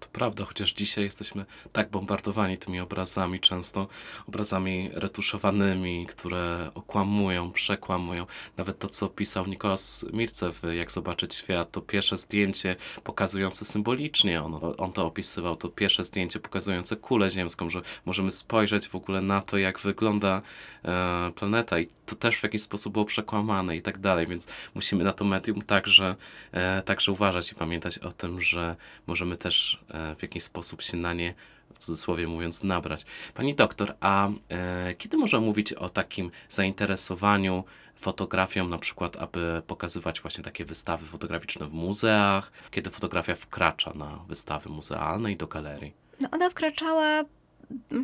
To 0.00 0.08
prawda, 0.12 0.44
chociaż 0.44 0.72
dzisiaj 0.72 1.04
jesteśmy 1.04 1.44
tak 1.72 1.90
bombardowani 1.90 2.58
tymi 2.58 2.80
obrazami, 2.80 3.40
często 3.40 3.88
obrazami 4.28 4.90
retuszowanymi, 4.92 6.06
które 6.06 6.70
okłamują, 6.74 7.52
przekłamują. 7.52 8.26
Nawet 8.56 8.78
to, 8.78 8.88
co 8.88 9.08
pisał 9.08 9.46
Nikolas 9.46 10.06
Mirce 10.12 10.52
w 10.52 10.62
Jak 10.74 10.92
zobaczyć 10.92 11.34
świat, 11.34 11.70
to 11.70 11.80
pierwsze 11.80 12.16
zdjęcie 12.16 12.76
pokazujące 13.04 13.64
symbolicznie, 13.64 14.42
on, 14.42 14.60
on 14.78 14.92
to 14.92 15.06
opisywał, 15.06 15.56
to 15.56 15.68
pierwsze 15.68 16.04
zdjęcie 16.04 16.40
pokazujące 16.40 16.96
kulę 16.96 17.30
ziemską, 17.30 17.70
że 17.70 17.82
możemy 18.06 18.30
spojrzeć 18.30 18.88
w 18.88 18.94
ogóle 18.94 19.20
na 19.20 19.40
to, 19.40 19.58
jak 19.58 19.80
wygląda 19.80 20.42
e, 20.84 21.32
planeta 21.34 21.78
i 21.78 21.88
to 22.06 22.16
też 22.16 22.36
w 22.36 22.42
jakiś 22.42 22.62
sposób 22.62 22.92
było 22.92 23.04
przekłamane 23.04 23.76
i 23.76 23.82
tak 23.82 23.98
dalej, 23.98 24.26
więc 24.26 24.48
musimy 24.74 25.04
na 25.04 25.12
to 25.12 25.24
medium 25.24 25.62
także, 25.62 26.16
e, 26.52 26.82
także 26.82 27.12
uważać 27.12 27.52
i 27.52 27.54
pamiętać 27.54 27.98
o 27.98 28.12
tym, 28.12 28.40
że 28.40 28.76
możemy 29.06 29.36
też 29.36 29.80
w 30.18 30.22
jakiś 30.22 30.42
sposób 30.42 30.82
się 30.82 30.96
na 30.96 31.14
nie 31.14 31.34
w 31.74 31.78
cudzysłowie 31.78 32.26
mówiąc, 32.28 32.62
nabrać. 32.62 33.04
Pani 33.34 33.54
doktor, 33.54 33.94
a 34.00 34.28
e, 34.48 34.94
kiedy 34.94 35.16
można 35.16 35.40
mówić 35.40 35.72
o 35.72 35.88
takim 35.88 36.30
zainteresowaniu 36.48 37.64
fotografią, 37.94 38.68
na 38.68 38.78
przykład, 38.78 39.16
aby 39.16 39.62
pokazywać 39.66 40.20
właśnie 40.20 40.44
takie 40.44 40.64
wystawy 40.64 41.06
fotograficzne 41.06 41.66
w 41.66 41.72
muzeach, 41.72 42.52
kiedy 42.70 42.90
fotografia 42.90 43.34
wkracza 43.34 43.92
na 43.94 44.24
wystawy 44.28 44.70
muzealne 44.70 45.32
i 45.32 45.36
do 45.36 45.46
galerii? 45.46 45.92
No 46.20 46.28
ona 46.32 46.50
wkraczała 46.50 47.24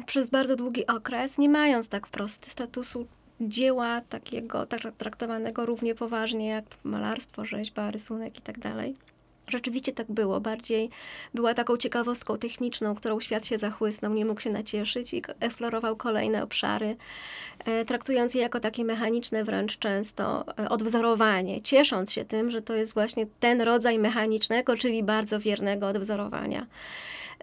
przez 0.06 0.30
bardzo 0.30 0.56
długi 0.56 0.86
okres, 0.86 1.38
nie 1.38 1.48
mając 1.48 1.88
tak 1.88 2.06
wprost 2.06 2.50
statusu 2.50 3.06
dzieła 3.40 4.00
takiego 4.00 4.66
tak 4.66 4.80
traktowanego 4.98 5.66
równie 5.66 5.94
poważnie 5.94 6.48
jak 6.48 6.64
malarstwo, 6.84 7.44
rzeźba, 7.44 7.90
rysunek 7.90 8.38
i 8.38 8.42
tak 8.42 8.58
dalej. 8.58 8.96
Rzeczywiście 9.48 9.92
tak 9.92 10.12
było. 10.12 10.40
Bardziej 10.40 10.90
była 11.34 11.54
taką 11.54 11.76
ciekawostką 11.76 12.38
techniczną, 12.38 12.94
którą 12.94 13.20
świat 13.20 13.46
się 13.46 13.58
zachłysnął, 13.58 14.14
nie 14.14 14.24
mógł 14.24 14.40
się 14.40 14.50
nacieszyć 14.50 15.14
i 15.14 15.22
eksplorował 15.40 15.96
kolejne 15.96 16.42
obszary, 16.42 16.96
e, 17.64 17.84
traktując 17.84 18.34
je 18.34 18.42
jako 18.42 18.60
takie 18.60 18.84
mechaniczne 18.84 19.44
wręcz 19.44 19.78
często 19.78 20.44
e, 20.58 20.68
odwzorowanie, 20.68 21.62
ciesząc 21.62 22.12
się 22.12 22.24
tym, 22.24 22.50
że 22.50 22.62
to 22.62 22.74
jest 22.74 22.94
właśnie 22.94 23.26
ten 23.40 23.60
rodzaj 23.60 23.98
mechanicznego, 23.98 24.76
czyli 24.76 25.02
bardzo 25.02 25.40
wiernego 25.40 25.88
odwzorowania. 25.88 26.66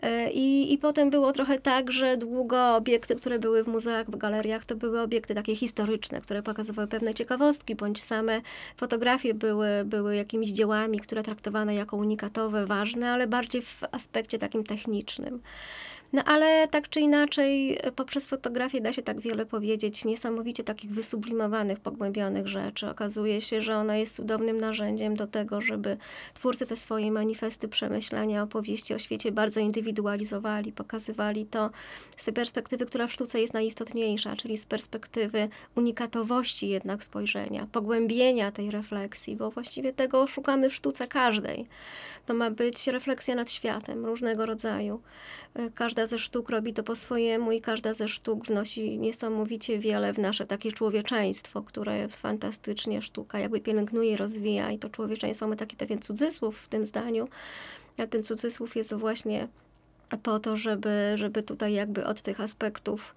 E, 0.03 0.31
I, 0.31 0.73
I 0.73 0.77
potem 0.77 1.09
było 1.09 1.31
trochę 1.31 1.59
tak, 1.59 1.91
że 1.91 2.17
długo 2.17 2.75
obiekty, 2.75 3.15
które 3.15 3.39
były 3.39 3.63
w 3.63 3.67
muzeach, 3.67 4.07
w 4.07 4.17
galeriach, 4.17 4.65
to 4.65 4.75
były 4.75 5.01
obiekty 5.01 5.35
takie 5.35 5.55
historyczne, 5.55 6.21
które 6.21 6.43
pokazywały 6.43 6.87
pewne 6.87 7.13
ciekawostki, 7.13 7.75
bądź 7.75 8.01
same 8.01 8.41
fotografie 8.77 9.33
były, 9.33 9.67
były 9.85 10.15
jakimiś 10.15 10.51
dziełami, 10.51 10.99
które 10.99 11.23
traktowane 11.23 11.75
jako 11.75 11.97
unikatowe, 11.97 12.65
ważne, 12.65 13.11
ale 13.11 13.27
bardziej 13.27 13.61
w 13.61 13.81
aspekcie 13.91 14.37
takim 14.39 14.63
technicznym. 14.63 15.41
No 16.13 16.23
ale 16.23 16.67
tak 16.67 16.89
czy 16.89 16.99
inaczej, 16.99 17.79
poprzez 17.95 18.27
fotografię 18.27 18.81
da 18.81 18.93
się 18.93 19.01
tak 19.01 19.19
wiele 19.19 19.45
powiedzieć, 19.45 20.05
niesamowicie 20.05 20.63
takich 20.63 20.91
wysublimowanych, 20.91 21.79
pogłębionych 21.79 22.47
rzeczy. 22.47 22.89
Okazuje 22.89 23.41
się, 23.41 23.61
że 23.61 23.77
ona 23.77 23.97
jest 23.97 24.15
cudownym 24.15 24.57
narzędziem 24.57 25.15
do 25.15 25.27
tego, 25.27 25.61
żeby 25.61 25.97
twórcy 26.33 26.65
te 26.65 26.75
swoje 26.75 27.11
manifesty, 27.11 27.67
przemyślenia, 27.67 28.43
opowieści 28.43 28.93
o 28.93 28.99
świecie 28.99 29.31
bardzo 29.31 29.59
indywidualizowali, 29.59 30.71
pokazywali 30.71 31.45
to 31.45 31.69
z 32.17 32.25
tej 32.25 32.33
perspektywy, 32.33 32.85
która 32.85 33.07
w 33.07 33.13
sztuce 33.13 33.41
jest 33.41 33.53
najistotniejsza, 33.53 34.35
czyli 34.35 34.57
z 34.57 34.65
perspektywy 34.65 35.49
unikatowości 35.75 36.69
jednak 36.69 37.03
spojrzenia, 37.03 37.67
pogłębienia 37.71 38.51
tej 38.51 38.71
refleksji, 38.71 39.35
bo 39.35 39.51
właściwie 39.51 39.93
tego 39.93 40.27
szukamy 40.27 40.69
w 40.69 40.75
sztuce 40.75 41.07
każdej. 41.07 41.67
To 42.25 42.33
ma 42.33 42.51
być 42.51 42.87
refleksja 42.87 43.35
nad 43.35 43.51
światem 43.51 44.05
różnego 44.05 44.45
rodzaju. 44.45 45.01
Każda 45.75 46.02
ze 46.07 46.19
sztuk 46.19 46.49
robi 46.49 46.73
to 46.73 46.83
po 46.83 46.95
swojemu 46.95 47.51
i 47.51 47.61
każda 47.61 47.93
ze 47.93 48.07
sztuk 48.07 48.45
wnosi 48.45 48.97
niesamowicie 48.97 49.79
wiele 49.79 50.13
w 50.13 50.19
nasze 50.19 50.45
takie 50.45 50.71
człowieczeństwo, 50.71 51.61
które 51.61 52.07
fantastycznie 52.07 53.01
sztuka 53.01 53.39
jakby 53.39 53.59
pielęgnuje 53.59 54.17
rozwija. 54.17 54.71
I 54.71 54.79
to 54.79 54.89
człowieczeństwo 54.89 55.47
ma 55.47 55.55
taki 55.55 55.75
pewien 55.75 56.01
cudzysłów 56.01 56.59
w 56.59 56.67
tym 56.67 56.85
zdaniu, 56.85 57.27
a 57.97 58.07
ten 58.07 58.23
cudzysłów 58.23 58.75
jest 58.75 58.93
właśnie 58.93 59.47
po 60.23 60.39
to, 60.39 60.57
żeby, 60.57 61.13
żeby 61.15 61.43
tutaj 61.43 61.73
jakby 61.73 62.05
od 62.05 62.21
tych 62.21 62.41
aspektów 62.41 63.15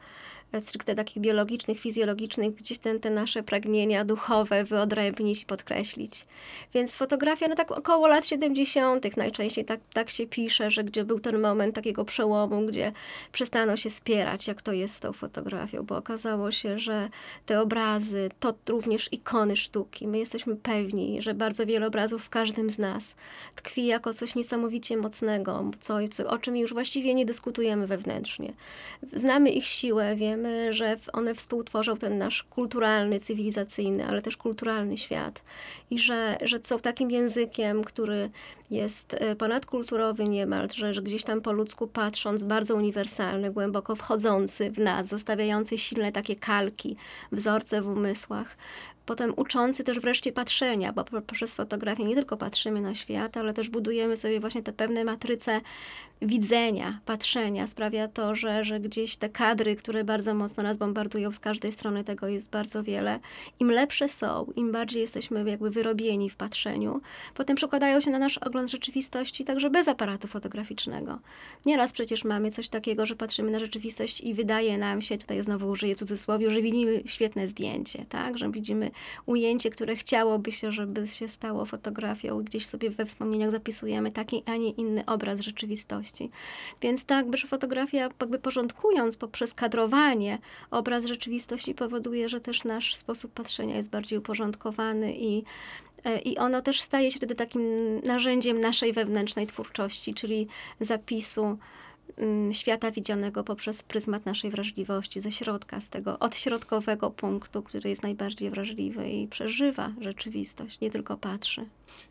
stricte 0.60 0.94
takich 0.94 1.22
biologicznych, 1.22 1.80
fizjologicznych, 1.80 2.54
gdzieś 2.54 2.78
ten, 2.78 3.00
te 3.00 3.10
nasze 3.10 3.42
pragnienia 3.42 4.04
duchowe 4.04 4.64
wyodrębnić 4.64 5.42
i 5.42 5.46
podkreślić. 5.46 6.26
Więc 6.74 6.96
fotografia, 6.96 7.48
no 7.48 7.54
tak 7.54 7.72
około 7.72 8.08
lat 8.08 8.26
70. 8.26 9.16
najczęściej 9.16 9.64
tak, 9.64 9.80
tak 9.92 10.10
się 10.10 10.26
pisze, 10.26 10.70
że 10.70 10.84
gdzie 10.84 11.04
był 11.04 11.20
ten 11.20 11.40
moment 11.40 11.74
takiego 11.74 12.04
przełomu, 12.04 12.66
gdzie 12.66 12.92
przestano 13.32 13.76
się 13.76 13.90
spierać, 13.90 14.46
jak 14.46 14.62
to 14.62 14.72
jest 14.72 14.94
z 14.94 15.00
tą 15.00 15.12
fotografią, 15.12 15.82
bo 15.82 15.96
okazało 15.96 16.50
się, 16.50 16.78
że 16.78 17.08
te 17.46 17.60
obrazy 17.60 18.28
to 18.40 18.54
również 18.68 19.08
ikony 19.12 19.56
sztuki. 19.56 20.08
My 20.08 20.18
jesteśmy 20.18 20.56
pewni, 20.56 21.22
że 21.22 21.34
bardzo 21.34 21.66
wiele 21.66 21.86
obrazów 21.86 22.24
w 22.24 22.28
każdym 22.28 22.70
z 22.70 22.78
nas 22.78 23.14
tkwi 23.54 23.86
jako 23.86 24.14
coś 24.14 24.34
niesamowicie 24.34 24.96
mocnego, 24.96 25.70
co, 25.80 25.98
o 26.28 26.38
czym 26.38 26.56
już 26.56 26.72
właściwie 26.72 27.14
nie 27.14 27.26
dyskutujemy 27.26 27.86
wewnętrznie. 27.86 28.52
Znamy 29.12 29.50
ich 29.50 29.66
siłę, 29.66 30.16
wiemy, 30.16 30.35
wiemy, 30.36 30.74
że 30.74 30.96
one 31.12 31.34
współtworzą 31.34 31.96
ten 31.96 32.18
nasz 32.18 32.42
kulturalny, 32.42 33.20
cywilizacyjny, 33.20 34.06
ale 34.06 34.22
też 34.22 34.36
kulturalny 34.36 34.96
świat. 34.96 35.42
I 35.90 35.98
że, 35.98 36.38
że 36.42 36.58
są 36.62 36.78
takim 36.78 37.10
językiem, 37.10 37.84
który 37.84 38.30
jest 38.70 39.14
e, 39.14 39.36
ponadkulturowy 39.36 40.28
niemal, 40.28 40.68
że, 40.74 40.94
że 40.94 41.02
gdzieś 41.02 41.24
tam 41.24 41.40
po 41.40 41.52
ludzku 41.52 41.86
patrząc, 41.86 42.44
bardzo 42.44 42.74
uniwersalny, 42.74 43.50
głęboko 43.50 43.96
wchodzący 43.96 44.70
w 44.70 44.78
nas, 44.78 45.06
zostawiający 45.06 45.78
silne 45.78 46.12
takie 46.12 46.36
kalki, 46.36 46.96
wzorce 47.32 47.82
w 47.82 47.88
umysłach 47.88 48.56
potem 49.06 49.32
uczący 49.36 49.84
też 49.84 50.00
wreszcie 50.00 50.32
patrzenia, 50.32 50.92
bo 50.92 51.04
poprzez 51.04 51.54
fotografię 51.54 52.04
nie 52.04 52.14
tylko 52.14 52.36
patrzymy 52.36 52.80
na 52.80 52.94
świat, 52.94 53.36
ale 53.36 53.54
też 53.54 53.68
budujemy 53.68 54.16
sobie 54.16 54.40
właśnie 54.40 54.62
te 54.62 54.72
pewne 54.72 55.04
matryce 55.04 55.60
widzenia, 56.22 57.00
patrzenia. 57.04 57.66
Sprawia 57.66 58.08
to, 58.08 58.34
że, 58.34 58.64
że 58.64 58.80
gdzieś 58.80 59.16
te 59.16 59.28
kadry, 59.28 59.76
które 59.76 60.04
bardzo 60.04 60.34
mocno 60.34 60.62
nas 60.62 60.76
bombardują 60.76 61.32
z 61.32 61.38
każdej 61.38 61.72
strony, 61.72 62.04
tego 62.04 62.28
jest 62.28 62.50
bardzo 62.50 62.82
wiele. 62.82 63.20
Im 63.60 63.70
lepsze 63.70 64.08
są, 64.08 64.52
im 64.56 64.72
bardziej 64.72 65.00
jesteśmy 65.00 65.50
jakby 65.50 65.70
wyrobieni 65.70 66.30
w 66.30 66.36
patrzeniu, 66.36 67.00
potem 67.34 67.56
przekładają 67.56 68.00
się 68.00 68.10
na 68.10 68.18
nasz 68.18 68.38
ogląd 68.38 68.70
rzeczywistości 68.70 69.44
także 69.44 69.70
bez 69.70 69.88
aparatu 69.88 70.28
fotograficznego. 70.28 71.18
Nieraz 71.66 71.92
przecież 71.92 72.24
mamy 72.24 72.50
coś 72.50 72.68
takiego, 72.68 73.06
że 73.06 73.16
patrzymy 73.16 73.50
na 73.50 73.58
rzeczywistość 73.58 74.20
i 74.20 74.34
wydaje 74.34 74.78
nam 74.78 75.02
się, 75.02 75.18
tutaj 75.18 75.42
znowu 75.42 75.68
użyję 75.68 75.94
cudzysłowie, 75.94 76.50
że 76.50 76.62
widzimy 76.62 77.02
świetne 77.06 77.48
zdjęcie, 77.48 78.06
tak? 78.08 78.38
Że 78.38 78.50
widzimy 78.50 78.90
ujęcie, 79.26 79.70
które 79.70 79.96
chciałoby 79.96 80.52
się, 80.52 80.72
żeby 80.72 81.06
się 81.06 81.28
stało 81.28 81.66
fotografią. 81.66 82.42
Gdzieś 82.42 82.66
sobie 82.66 82.90
we 82.90 83.06
wspomnieniach 83.06 83.50
zapisujemy 83.50 84.10
taki, 84.10 84.42
a 84.46 84.56
nie 84.56 84.70
inny 84.70 85.06
obraz 85.06 85.40
rzeczywistości. 85.40 86.30
Więc 86.82 87.04
tak, 87.04 87.36
że 87.36 87.46
fotografia 87.46 87.98
jakby 87.98 88.38
porządkując 88.38 89.16
poprzez 89.16 89.54
kadrowanie 89.54 90.38
obraz 90.70 91.06
rzeczywistości 91.06 91.74
powoduje, 91.74 92.28
że 92.28 92.40
też 92.40 92.64
nasz 92.64 92.96
sposób 92.96 93.32
patrzenia 93.32 93.76
jest 93.76 93.90
bardziej 93.90 94.18
uporządkowany 94.18 95.16
i 95.16 95.44
e, 96.04 96.18
i 96.18 96.38
ono 96.38 96.62
też 96.62 96.80
staje 96.80 97.10
się 97.10 97.16
wtedy 97.16 97.34
takim 97.34 97.62
narzędziem 98.04 98.60
naszej 98.60 98.92
wewnętrznej 98.92 99.46
twórczości, 99.46 100.14
czyli 100.14 100.46
zapisu 100.80 101.58
świata 102.52 102.90
widzianego 102.90 103.44
poprzez 103.44 103.82
pryzmat 103.82 104.26
naszej 104.26 104.50
wrażliwości, 104.50 105.20
ze 105.20 105.32
środka, 105.32 105.80
z 105.80 105.88
tego 105.88 106.18
odśrodkowego 106.18 107.10
punktu, 107.10 107.62
który 107.62 107.90
jest 107.90 108.02
najbardziej 108.02 108.50
wrażliwy 108.50 109.10
i 109.10 109.28
przeżywa 109.28 109.92
rzeczywistość, 110.00 110.80
nie 110.80 110.90
tylko 110.90 111.16
patrzy. 111.16 111.66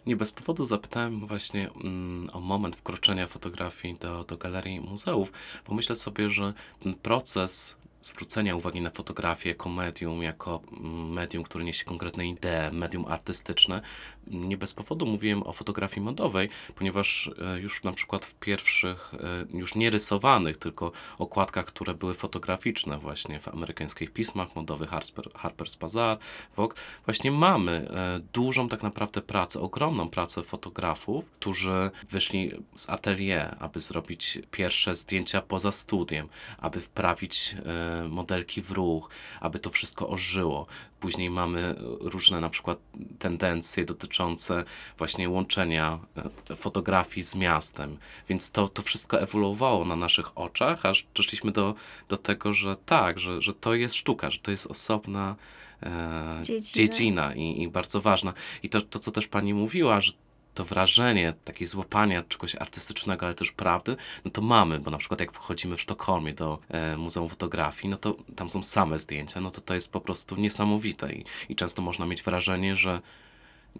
Nie 0.05 0.15
bez 0.15 0.31
powodu 0.31 0.65
zapytałem 0.65 1.27
właśnie 1.27 1.69
mm, 1.71 2.29
o 2.33 2.39
moment 2.39 2.75
wkroczenia 2.75 3.27
fotografii 3.27 3.95
do, 3.95 4.23
do 4.23 4.37
galerii 4.37 4.79
muzeów, 4.79 5.31
bo 5.67 5.75
myślę 5.75 5.95
sobie, 5.95 6.29
że 6.29 6.53
ten 6.79 6.93
proces 6.93 7.77
zwrócenia 8.05 8.55
uwagi 8.55 8.81
na 8.81 8.89
fotografię 8.89 9.49
jako 9.49 9.69
medium, 9.69 10.23
jako 10.23 10.61
mm, 10.71 11.09
medium, 11.09 11.43
które 11.43 11.63
niesie 11.63 11.85
konkretne 11.85 12.27
idee, 12.27 12.71
medium 12.71 13.05
artystyczne. 13.05 13.81
Nie 14.27 14.57
bez 14.57 14.73
powodu 14.73 15.05
mówiłem 15.05 15.43
o 15.43 15.53
fotografii 15.53 16.01
modowej, 16.01 16.49
ponieważ 16.75 17.31
e, 17.55 17.59
już 17.59 17.83
na 17.83 17.91
przykład 17.91 18.25
w 18.25 18.35
pierwszych, 18.35 19.13
e, 19.53 19.57
już 19.57 19.75
nie 19.75 19.89
rysowanych, 19.89 20.57
tylko 20.57 20.91
okładkach, 21.17 21.65
które 21.65 21.93
były 21.93 22.13
fotograficzne 22.13 22.97
właśnie 22.97 23.39
w 23.39 23.47
amerykańskich 23.47 24.13
pismach 24.13 24.55
modowych 24.55 24.89
Harper, 24.89 25.25
Harper's 25.25 25.79
Bazaar, 25.79 26.17
Vogue, 26.55 26.73
właśnie 27.05 27.31
mamy 27.31 27.71
e, 27.71 28.19
dużą 28.33 28.69
tak 28.69 28.83
naprawdę 28.83 29.21
pracę, 29.21 29.59
ogromną 29.59 30.09
pracę 30.09 30.43
fotografów, 30.43 31.25
którzy 31.39 31.91
wyszli 32.09 32.51
z 32.75 32.89
atelier, 32.89 33.55
aby 33.59 33.79
zrobić 33.79 34.39
pierwsze 34.51 34.95
zdjęcia 34.95 35.41
poza 35.41 35.71
studiem, 35.71 36.29
aby 36.57 36.81
wprawić 36.81 37.55
modelki 38.09 38.61
w 38.61 38.71
ruch, 38.71 39.09
aby 39.39 39.59
to 39.59 39.69
wszystko 39.69 40.09
ożyło. 40.09 40.67
Później 40.99 41.29
mamy 41.29 41.59
e, 41.59 41.75
różne 41.99 42.41
na 42.41 42.49
przykład 42.49 42.77
tendencje 43.19 43.85
dotyczące 43.85 44.63
właśnie 44.97 45.29
łączenia 45.29 45.99
e, 46.49 46.55
fotografii 46.55 47.23
z 47.23 47.35
miastem. 47.35 47.97
Więc 48.29 48.51
to, 48.51 48.67
to 48.67 48.81
wszystko 48.81 49.21
ewoluowało 49.21 49.85
na 49.85 49.95
naszych 49.95 50.37
oczach, 50.37 50.85
aż 50.85 51.07
doszliśmy 51.15 51.51
do, 51.51 51.75
do 52.09 52.17
tego, 52.17 52.53
że 52.53 52.77
tak, 52.85 53.19
że, 53.19 53.41
że 53.41 53.53
to 53.53 53.75
jest 53.75 53.95
sztuka, 53.95 54.29
że 54.29 54.39
to 54.39 54.51
jest 54.51 54.67
osobna 54.67 55.35
e, 55.83 56.39
Dziedzina. 56.43 56.75
dziedzina 56.75 57.35
i, 57.35 57.61
i 57.61 57.67
bardzo 57.67 58.01
ważna. 58.01 58.33
I 58.63 58.69
to, 58.69 58.81
to, 58.81 58.99
co 58.99 59.11
też 59.11 59.27
pani 59.27 59.53
mówiła, 59.53 60.01
że 60.01 60.11
to 60.55 60.65
wrażenie 60.65 61.33
takie 61.43 61.67
złapania 61.67 62.23
czegoś 62.23 62.55
artystycznego, 62.55 63.25
ale 63.25 63.35
też 63.35 63.51
prawdy, 63.51 63.95
no 64.25 64.31
to 64.31 64.41
mamy, 64.41 64.79
bo 64.79 64.91
na 64.91 64.97
przykład 64.97 65.19
jak 65.19 65.31
wchodzimy 65.31 65.75
w 65.75 65.81
Sztokholmie 65.81 66.33
do 66.33 66.59
e, 66.69 66.97
Muzeum 66.97 67.29
Fotografii, 67.29 67.89
no 67.89 67.97
to 67.97 68.15
tam 68.35 68.49
są 68.49 68.63
same 68.63 68.99
zdjęcia, 68.99 69.41
no 69.41 69.51
to 69.51 69.61
to 69.61 69.73
jest 69.73 69.91
po 69.91 70.01
prostu 70.01 70.35
niesamowite 70.35 71.13
i, 71.13 71.25
i 71.49 71.55
często 71.55 71.81
można 71.81 72.05
mieć 72.05 72.23
wrażenie, 72.23 72.75
że 72.75 73.01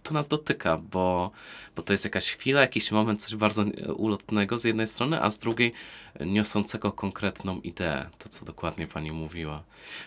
to 0.03 0.13
nas 0.13 0.27
dotyka, 0.27 0.77
bo, 0.77 1.31
bo 1.75 1.81
to 1.81 1.93
jest 1.93 2.03
jakaś 2.03 2.31
chwila, 2.31 2.61
jakiś 2.61 2.91
moment, 2.91 3.23
coś 3.23 3.35
bardzo 3.35 3.63
e, 3.63 3.93
ulotnego 3.93 4.57
z 4.57 4.63
jednej 4.63 4.87
strony, 4.87 5.21
a 5.21 5.29
z 5.29 5.39
drugiej 5.39 5.73
niosącego 6.19 6.91
konkretną 6.91 7.61
ideę, 7.61 8.09
to 8.19 8.29
co 8.29 8.45
dokładnie 8.45 8.87
pani 8.87 9.11
mówiła. 9.11 9.63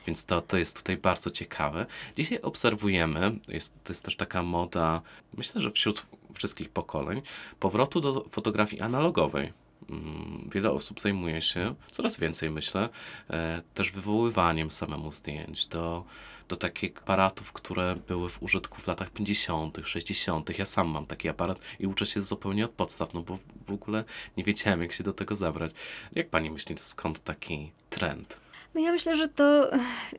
Więc 0.06 0.24
to, 0.24 0.40
to 0.40 0.56
jest 0.56 0.76
tutaj 0.76 0.96
bardzo 0.96 1.30
ciekawe. 1.30 1.86
Dzisiaj 2.16 2.40
obserwujemy, 2.42 3.38
jest, 3.48 3.74
to 3.84 3.92
jest 3.92 4.04
też 4.04 4.16
taka 4.16 4.42
moda, 4.42 5.02
myślę, 5.34 5.60
że 5.60 5.70
wśród 5.70 6.06
wszystkich 6.34 6.68
pokoleń, 6.68 7.22
powrotu 7.60 8.00
do 8.00 8.24
fotografii 8.30 8.82
analogowej. 8.82 9.52
Mm, 9.90 10.48
Wiele 10.52 10.70
osób 10.70 11.00
zajmuje 11.00 11.42
się, 11.42 11.74
coraz 11.90 12.16
więcej 12.16 12.50
myślę, 12.50 12.88
e, 13.30 13.62
też 13.74 13.92
wywoływaniem 13.92 14.70
samemu 14.70 15.10
zdjęć 15.10 15.66
do, 15.66 16.04
do 16.48 16.56
takich 16.56 16.98
aparatów, 16.98 17.52
które 17.52 17.96
były 18.08 18.28
w 18.28 18.42
użytku 18.42 18.80
w 18.80 18.86
latach 18.86 19.10
50., 19.10 19.78
60. 19.84 20.58
Ja 20.58 20.64
sam 20.64 20.88
mam 20.88 21.06
taki 21.06 21.28
aparat 21.28 21.58
i 21.80 21.86
uczę 21.86 22.06
się 22.06 22.20
zupełnie 22.20 22.64
od 22.64 22.70
podstaw, 22.70 23.14
no 23.14 23.22
bo 23.22 23.38
w 23.66 23.72
ogóle 23.72 24.04
nie 24.36 24.44
wiedziałem, 24.44 24.82
jak 24.82 24.92
się 24.92 25.04
do 25.04 25.12
tego 25.12 25.36
zabrać. 25.36 25.72
Jak 26.12 26.28
pani 26.28 26.50
myśli, 26.50 26.78
skąd 26.78 27.24
taki 27.24 27.72
trend? 27.90 28.47
No 28.74 28.80
ja 28.80 28.92
myślę, 28.92 29.16
że 29.16 29.28
to 29.28 29.70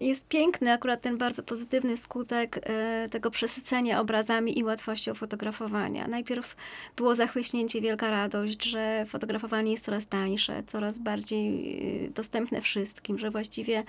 jest 0.02 0.28
piękny 0.28 0.72
akurat 0.72 1.02
ten 1.02 1.18
bardzo 1.18 1.44
pozytywny 1.44 1.98
skutek 1.98 2.60
e, 2.64 3.10
tego 3.10 3.32
przesycenia 3.32 4.02
obrazami 4.02 4.60
i 4.60 4.64
łatwością 4.64 5.14
fotografowania. 5.14 6.08
Najpierw 6.08 6.56
było 6.96 7.16
zachłyśnięcie, 7.16 7.82
wielka 7.82 8.12
radość, 8.12 8.64
że 8.64 9.06
fotografowanie 9.10 9.72
jest 9.72 9.86
coraz 9.86 10.06
tańsze, 10.06 10.64
coraz 10.64 11.00
bardziej 11.00 11.78
e, 12.06 12.10
dostępne 12.10 12.62
wszystkim, 12.62 13.20
że 13.20 13.32
właściwie 13.32 13.84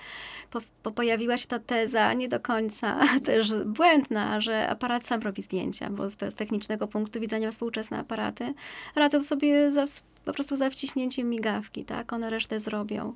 po, 0.51 0.61
po 0.83 0.91
pojawiła 0.91 1.37
się 1.37 1.47
ta 1.47 1.59
teza, 1.59 2.13
nie 2.13 2.27
do 2.27 2.39
końca 2.39 2.99
też 3.25 3.53
błędna, 3.65 4.41
że 4.41 4.69
aparat 4.69 5.05
sam 5.05 5.21
robi 5.21 5.41
zdjęcia, 5.41 5.89
bo 5.89 6.09
z 6.09 6.17
technicznego 6.35 6.87
punktu 6.87 7.19
widzenia 7.19 7.51
współczesne 7.51 7.97
aparaty 7.97 8.53
radzą 8.95 9.23
sobie 9.23 9.71
za, 9.71 9.85
po 10.25 10.33
prostu 10.33 10.55
za 10.55 10.69
wciśnięciem 10.69 11.29
migawki, 11.29 11.85
tak? 11.85 12.13
One 12.13 12.29
resztę 12.29 12.59
zrobią. 12.59 13.15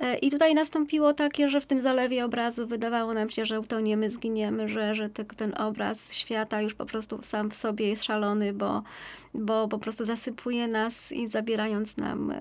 E, 0.00 0.18
I 0.18 0.30
tutaj 0.30 0.54
nastąpiło 0.54 1.14
takie, 1.14 1.48
że 1.48 1.60
w 1.60 1.66
tym 1.66 1.80
zalewie 1.80 2.24
obrazu 2.24 2.66
wydawało 2.66 3.14
nam 3.14 3.30
się, 3.30 3.46
że 3.46 3.60
utoniemy, 3.60 4.10
zginiemy, 4.10 4.68
że, 4.68 4.94
że 4.94 5.10
te, 5.10 5.24
ten 5.24 5.54
obraz 5.60 6.14
świata 6.14 6.62
już 6.62 6.74
po 6.74 6.86
prostu 6.86 7.18
sam 7.22 7.50
w 7.50 7.54
sobie 7.54 7.88
jest 7.88 8.04
szalony, 8.04 8.52
bo, 8.52 8.82
bo 9.34 9.68
po 9.68 9.78
prostu 9.78 10.04
zasypuje 10.04 10.68
nas 10.68 11.12
i 11.12 11.28
zabierając 11.28 11.96
nam 11.96 12.30
e, 12.30 12.40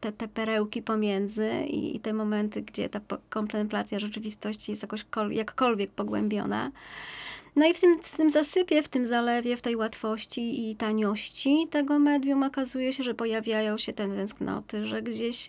te, 0.00 0.12
te 0.12 0.28
perełki 0.28 0.82
pomiędzy 0.82 1.50
i, 1.68 1.96
i 1.96 2.00
te 2.00 2.12
momenty, 2.12 2.62
gdzie 2.62 2.88
ta 2.88 3.00
kontemplacja 3.28 3.98
rzeczywistości 3.98 4.72
jest 4.72 4.82
jakoś 4.82 5.04
kol, 5.04 5.30
jakkolwiek 5.30 5.90
pogłębiona. 5.90 6.70
No 7.56 7.66
i 7.66 7.74
w 7.74 7.80
tym, 7.80 7.98
w 8.02 8.16
tym 8.16 8.30
zasypie, 8.30 8.82
w 8.82 8.88
tym 8.88 9.06
zalewie, 9.06 9.56
w 9.56 9.62
tej 9.62 9.76
łatwości 9.76 10.70
i 10.70 10.76
taniości 10.76 11.66
tego 11.70 11.98
medium 11.98 12.42
okazuje 12.42 12.92
się, 12.92 13.04
że 13.04 13.14
pojawiają 13.14 13.78
się 13.78 13.92
te 13.92 14.08
tęsknoty, 14.08 14.86
że 14.86 15.02
gdzieś 15.02 15.48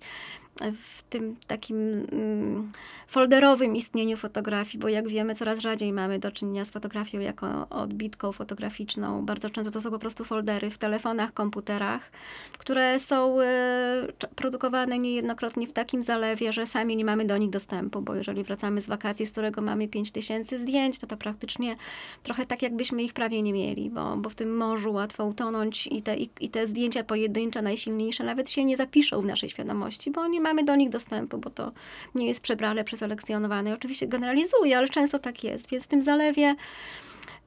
w 0.81 1.03
tym 1.03 1.35
takim 1.47 1.77
mm, 2.11 2.71
folderowym 3.07 3.75
istnieniu 3.75 4.17
fotografii, 4.17 4.79
bo 4.79 4.87
jak 4.87 5.07
wiemy, 5.07 5.35
coraz 5.35 5.59
rzadziej 5.59 5.93
mamy 5.93 6.19
do 6.19 6.31
czynienia 6.31 6.65
z 6.65 6.71
fotografią 6.71 7.19
jako 7.19 7.69
odbitką 7.69 8.31
fotograficzną. 8.31 9.25
Bardzo 9.25 9.49
często 9.49 9.71
to 9.71 9.81
są 9.81 9.91
po 9.91 9.99
prostu 9.99 10.25
foldery 10.25 10.69
w 10.69 10.77
telefonach, 10.77 11.33
komputerach, 11.33 12.11
które 12.57 12.99
są 12.99 13.41
e, 13.41 14.07
produkowane 14.35 14.99
niejednokrotnie 14.99 15.67
w 15.67 15.73
takim 15.73 16.03
zalewie, 16.03 16.53
że 16.53 16.65
sami 16.65 16.95
nie 16.95 17.05
mamy 17.05 17.25
do 17.25 17.37
nich 17.37 17.49
dostępu, 17.49 18.01
bo 18.01 18.15
jeżeli 18.15 18.43
wracamy 18.43 18.81
z 18.81 18.87
wakacji, 18.87 19.25
z 19.25 19.31
którego 19.31 19.61
mamy 19.61 19.87
5000 19.87 20.59
zdjęć, 20.59 20.99
to 20.99 21.07
to 21.07 21.17
praktycznie 21.17 21.75
trochę 22.23 22.45
tak, 22.45 22.61
jakbyśmy 22.61 23.03
ich 23.03 23.13
prawie 23.13 23.41
nie 23.41 23.53
mieli, 23.53 23.89
bo, 23.89 24.17
bo 24.17 24.29
w 24.29 24.35
tym 24.35 24.57
morzu 24.57 24.93
łatwo 24.93 25.25
utonąć 25.25 25.87
i 25.87 26.01
te, 26.01 26.17
i, 26.17 26.29
i 26.39 26.49
te 26.49 26.67
zdjęcia 26.67 27.03
pojedyncze, 27.03 27.61
najsilniejsze, 27.61 28.23
nawet 28.23 28.49
się 28.49 28.65
nie 28.65 28.77
zapiszą 28.77 29.21
w 29.21 29.25
naszej 29.25 29.49
świadomości, 29.49 30.11
bo 30.11 30.27
nie 30.27 30.40
mamy 30.41 30.63
do 30.63 30.75
nich 30.75 30.89
dostępu, 30.89 31.37
bo 31.37 31.49
to 31.49 31.71
nie 32.15 32.27
jest 32.27 32.41
przebrane, 32.41 32.83
przeselekcjonowane. 32.83 33.73
Oczywiście 33.73 34.07
generalizuję, 34.07 34.77
ale 34.77 34.89
często 34.89 35.19
tak 35.19 35.43
jest. 35.43 35.69
Więc 35.69 35.83
w 35.83 35.87
tym 35.87 36.03
zalewie 36.03 36.55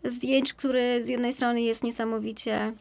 zdjęć, 0.05 0.55
który 0.55 1.05
z 1.05 1.09
jednej 1.09 1.33
strony 1.33 1.63
jest 1.63 1.85
niesamowicie 1.85 2.73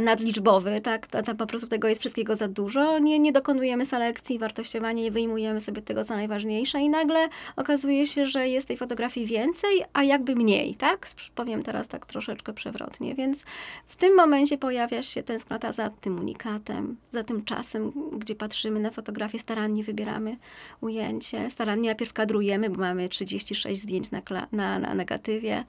nadliczbowy, 0.00 0.80
tak, 0.80 1.06
ta, 1.06 1.22
ta 1.22 1.34
po 1.34 1.46
prostu 1.46 1.68
tego 1.68 1.88
jest 1.88 2.00
wszystkiego 2.00 2.36
za 2.36 2.48
dużo, 2.48 2.98
nie, 2.98 3.18
nie 3.18 3.32
dokonujemy 3.32 3.86
selekcji, 3.86 4.38
wartościowania, 4.38 5.02
nie 5.02 5.10
wyjmujemy 5.10 5.60
sobie 5.60 5.82
tego, 5.82 6.04
co 6.04 6.16
najważniejsze. 6.16 6.80
I 6.80 6.88
nagle 6.88 7.28
okazuje 7.56 8.06
się, 8.06 8.26
że 8.26 8.48
jest 8.48 8.68
tej 8.68 8.76
fotografii 8.76 9.26
więcej, 9.26 9.84
a 9.92 10.02
jakby 10.02 10.36
mniej, 10.36 10.74
tak? 10.74 11.08
Powiem 11.34 11.62
teraz 11.62 11.88
tak 11.88 12.06
troszeczkę 12.06 12.52
przewrotnie, 12.52 13.14
więc 13.14 13.44
w 13.86 13.96
tym 13.96 14.16
momencie 14.16 14.58
pojawia 14.58 15.02
się 15.02 15.22
tęsknota 15.22 15.72
za 15.72 15.90
tym 15.90 16.20
unikatem, 16.20 16.96
za 17.10 17.24
tym 17.24 17.44
czasem, 17.44 17.92
gdzie 18.18 18.34
patrzymy 18.34 18.80
na 18.80 18.90
fotografię, 18.90 19.38
starannie 19.38 19.84
wybieramy 19.84 20.36
ujęcie, 20.80 21.50
starannie 21.50 21.88
najpierw 21.88 22.12
kadrujemy, 22.12 22.70
bo 22.70 22.80
mamy 22.80 23.08
36 23.08 23.82
zdjęć 23.82 24.10
na, 24.10 24.22
na, 24.52 24.78
na 24.78 24.94
negatywie, 24.94 25.64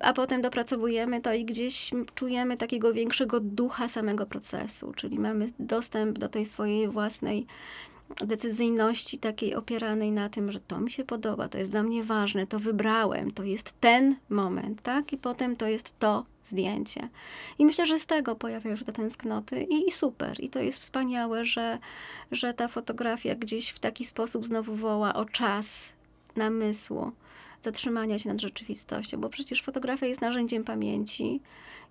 a 0.00 0.12
potem 0.12 0.42
dopracowujemy 0.42 1.20
to 1.20 1.32
i 1.32 1.44
gdzieś 1.44 1.90
czujemy 2.14 2.56
takiego 2.56 2.92
większego 2.92 3.40
ducha 3.40 3.88
samego 3.88 4.26
procesu, 4.26 4.92
czyli 4.96 5.18
mamy 5.18 5.46
dostęp 5.58 6.18
do 6.18 6.28
tej 6.28 6.44
swojej 6.44 6.88
własnej 6.88 7.46
decyzyjności 8.20 9.18
takiej 9.18 9.54
opieranej 9.54 10.12
na 10.12 10.28
tym, 10.28 10.52
że 10.52 10.60
to 10.60 10.80
mi 10.80 10.90
się 10.90 11.04
podoba, 11.04 11.48
to 11.48 11.58
jest 11.58 11.70
dla 11.70 11.82
mnie 11.82 12.04
ważne, 12.04 12.46
to 12.46 12.58
wybrałem, 12.58 13.30
to 13.30 13.42
jest 13.42 13.80
ten 13.80 14.16
moment, 14.30 14.82
tak? 14.82 15.12
I 15.12 15.18
potem 15.18 15.56
to 15.56 15.66
jest 15.66 15.98
to 15.98 16.24
zdjęcie. 16.44 17.08
I 17.58 17.66
myślę, 17.66 17.86
że 17.86 17.98
z 17.98 18.06
tego 18.06 18.36
pojawiają 18.36 18.76
się 18.76 18.84
te 18.84 18.92
tęsknoty 18.92 19.62
i, 19.62 19.86
i 19.86 19.90
super. 19.90 20.36
I 20.40 20.50
to 20.50 20.60
jest 20.60 20.78
wspaniałe, 20.78 21.44
że, 21.44 21.78
że 22.32 22.54
ta 22.54 22.68
fotografia 22.68 23.34
gdzieś 23.34 23.68
w 23.68 23.78
taki 23.78 24.04
sposób 24.04 24.46
znowu 24.46 24.74
woła 24.74 25.14
o 25.14 25.24
czas 25.24 25.92
namysłu, 26.36 27.12
zatrzymania 27.62 28.18
się 28.18 28.28
nad 28.28 28.40
rzeczywistością, 28.40 29.20
bo 29.20 29.28
przecież 29.28 29.62
fotografia 29.62 30.06
jest 30.06 30.20
narzędziem 30.20 30.64
pamięci 30.64 31.40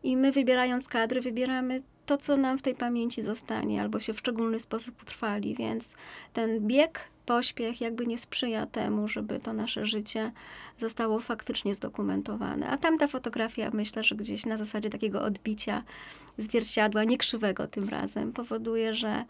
i 0.03 0.17
my 0.17 0.31
wybierając 0.31 0.87
kadry, 0.87 1.21
wybieramy 1.21 1.81
to, 2.05 2.17
co 2.17 2.37
nam 2.37 2.57
w 2.57 2.61
tej 2.61 2.75
pamięci 2.75 3.21
zostanie, 3.21 3.81
albo 3.81 3.99
się 3.99 4.13
w 4.13 4.19
szczególny 4.19 4.59
sposób 4.59 5.01
utrwali, 5.01 5.55
więc 5.55 5.95
ten 6.33 6.67
bieg, 6.67 7.07
pośpiech 7.21 7.81
jakby 7.81 8.07
nie 8.07 8.17
sprzyja 8.17 8.65
temu, 8.65 9.07
żeby 9.07 9.39
to 9.39 9.53
nasze 9.53 9.85
życie 9.85 10.31
zostało 10.77 11.19
faktycznie 11.19 11.75
zdokumentowane. 11.75 12.69
A 12.69 12.77
tamta 12.77 13.07
fotografia, 13.07 13.71
myślę, 13.73 14.03
że 14.03 14.15
gdzieś 14.15 14.45
na 14.45 14.57
zasadzie 14.57 14.89
takiego 14.89 15.21
odbicia 15.21 15.83
zwierciadła, 16.37 17.03
nie 17.03 17.17
krzywego 17.17 17.67
tym 17.67 17.89
razem, 17.89 18.33
powoduje, 18.33 18.93
że, 18.93 19.25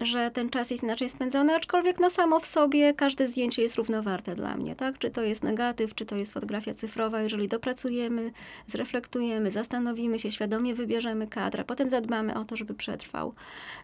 że 0.00 0.30
ten 0.30 0.50
czas 0.50 0.70
jest 0.70 0.82
inaczej 0.82 1.08
spędzony, 1.08 1.54
aczkolwiek 1.54 2.00
no 2.00 2.10
samo 2.10 2.40
w 2.40 2.46
sobie 2.46 2.94
każde 2.94 3.28
zdjęcie 3.28 3.62
jest 3.62 3.76
równowarte 3.76 4.34
dla 4.34 4.56
mnie, 4.56 4.76
tak? 4.76 4.98
Czy 4.98 5.10
to 5.10 5.22
jest 5.22 5.42
negatyw, 5.42 5.94
czy 5.94 6.04
to 6.04 6.16
jest 6.16 6.32
fotografia 6.32 6.74
cyfrowa, 6.74 7.20
jeżeli 7.20 7.48
dopracujemy, 7.48 8.32
zreflektujemy, 8.66 9.50
zastanowimy 9.50 10.18
się, 10.18 10.30
świadomie 10.30 10.74
wybierzemy 10.74 11.26
kadr, 11.26 11.60
a 11.60 11.64
potem 11.64 11.88
zadbamy 11.88 12.38
o 12.38 12.44
to, 12.44 12.56
żeby 12.56 12.74
przetrwał, 12.74 13.34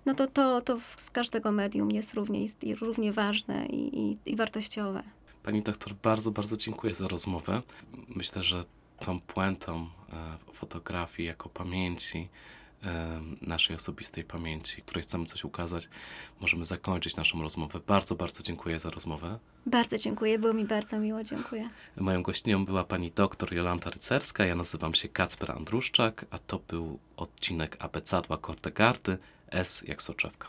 no 0.06 0.14
to 0.14 0.26
to, 0.26 0.60
to 0.60 0.78
z 0.96 1.10
każdego 1.10 1.52
medium 1.52 1.90
jest 1.90 2.14
równie, 2.14 2.42
jest 2.42 2.64
równie 2.80 3.12
ważne 3.12 3.49
i, 3.66 4.00
i, 4.00 4.18
i 4.26 4.36
wartościowe. 4.36 5.02
Pani 5.42 5.62
doktor, 5.62 5.94
bardzo, 5.94 6.30
bardzo 6.30 6.56
dziękuję 6.56 6.94
za 6.94 7.08
rozmowę. 7.08 7.62
Myślę, 8.08 8.42
że 8.42 8.64
tą 8.98 9.20
puentą 9.20 9.86
e, 10.12 10.52
fotografii 10.52 11.26
jako 11.26 11.48
pamięci, 11.48 12.28
e, 12.84 13.20
naszej 13.42 13.76
osobistej 13.76 14.24
pamięci, 14.24 14.82
której 14.82 15.02
chcemy 15.02 15.26
coś 15.26 15.44
ukazać, 15.44 15.88
możemy 16.40 16.64
zakończyć 16.64 17.16
naszą 17.16 17.42
rozmowę. 17.42 17.80
Bardzo, 17.86 18.14
bardzo 18.14 18.42
dziękuję 18.42 18.78
za 18.78 18.90
rozmowę. 18.90 19.38
Bardzo 19.66 19.98
dziękuję, 19.98 20.38
było 20.38 20.52
mi 20.52 20.64
bardzo 20.64 20.98
miło, 20.98 21.24
dziękuję. 21.24 21.70
Moją 21.96 22.22
gościnią 22.22 22.64
była 22.64 22.84
pani 22.84 23.10
doktor 23.10 23.54
Jolanta 23.54 23.90
Rycerska, 23.90 24.44
ja 24.44 24.54
nazywam 24.54 24.94
się 24.94 25.08
Kacper 25.08 25.52
Andruszczak, 25.52 26.26
a 26.30 26.38
to 26.38 26.60
był 26.68 26.98
odcinek 27.16 27.76
Abecadła 27.78 28.36
Kortegardy, 28.36 29.18
S 29.50 29.84
jak 29.86 30.02
soczewka. 30.02 30.48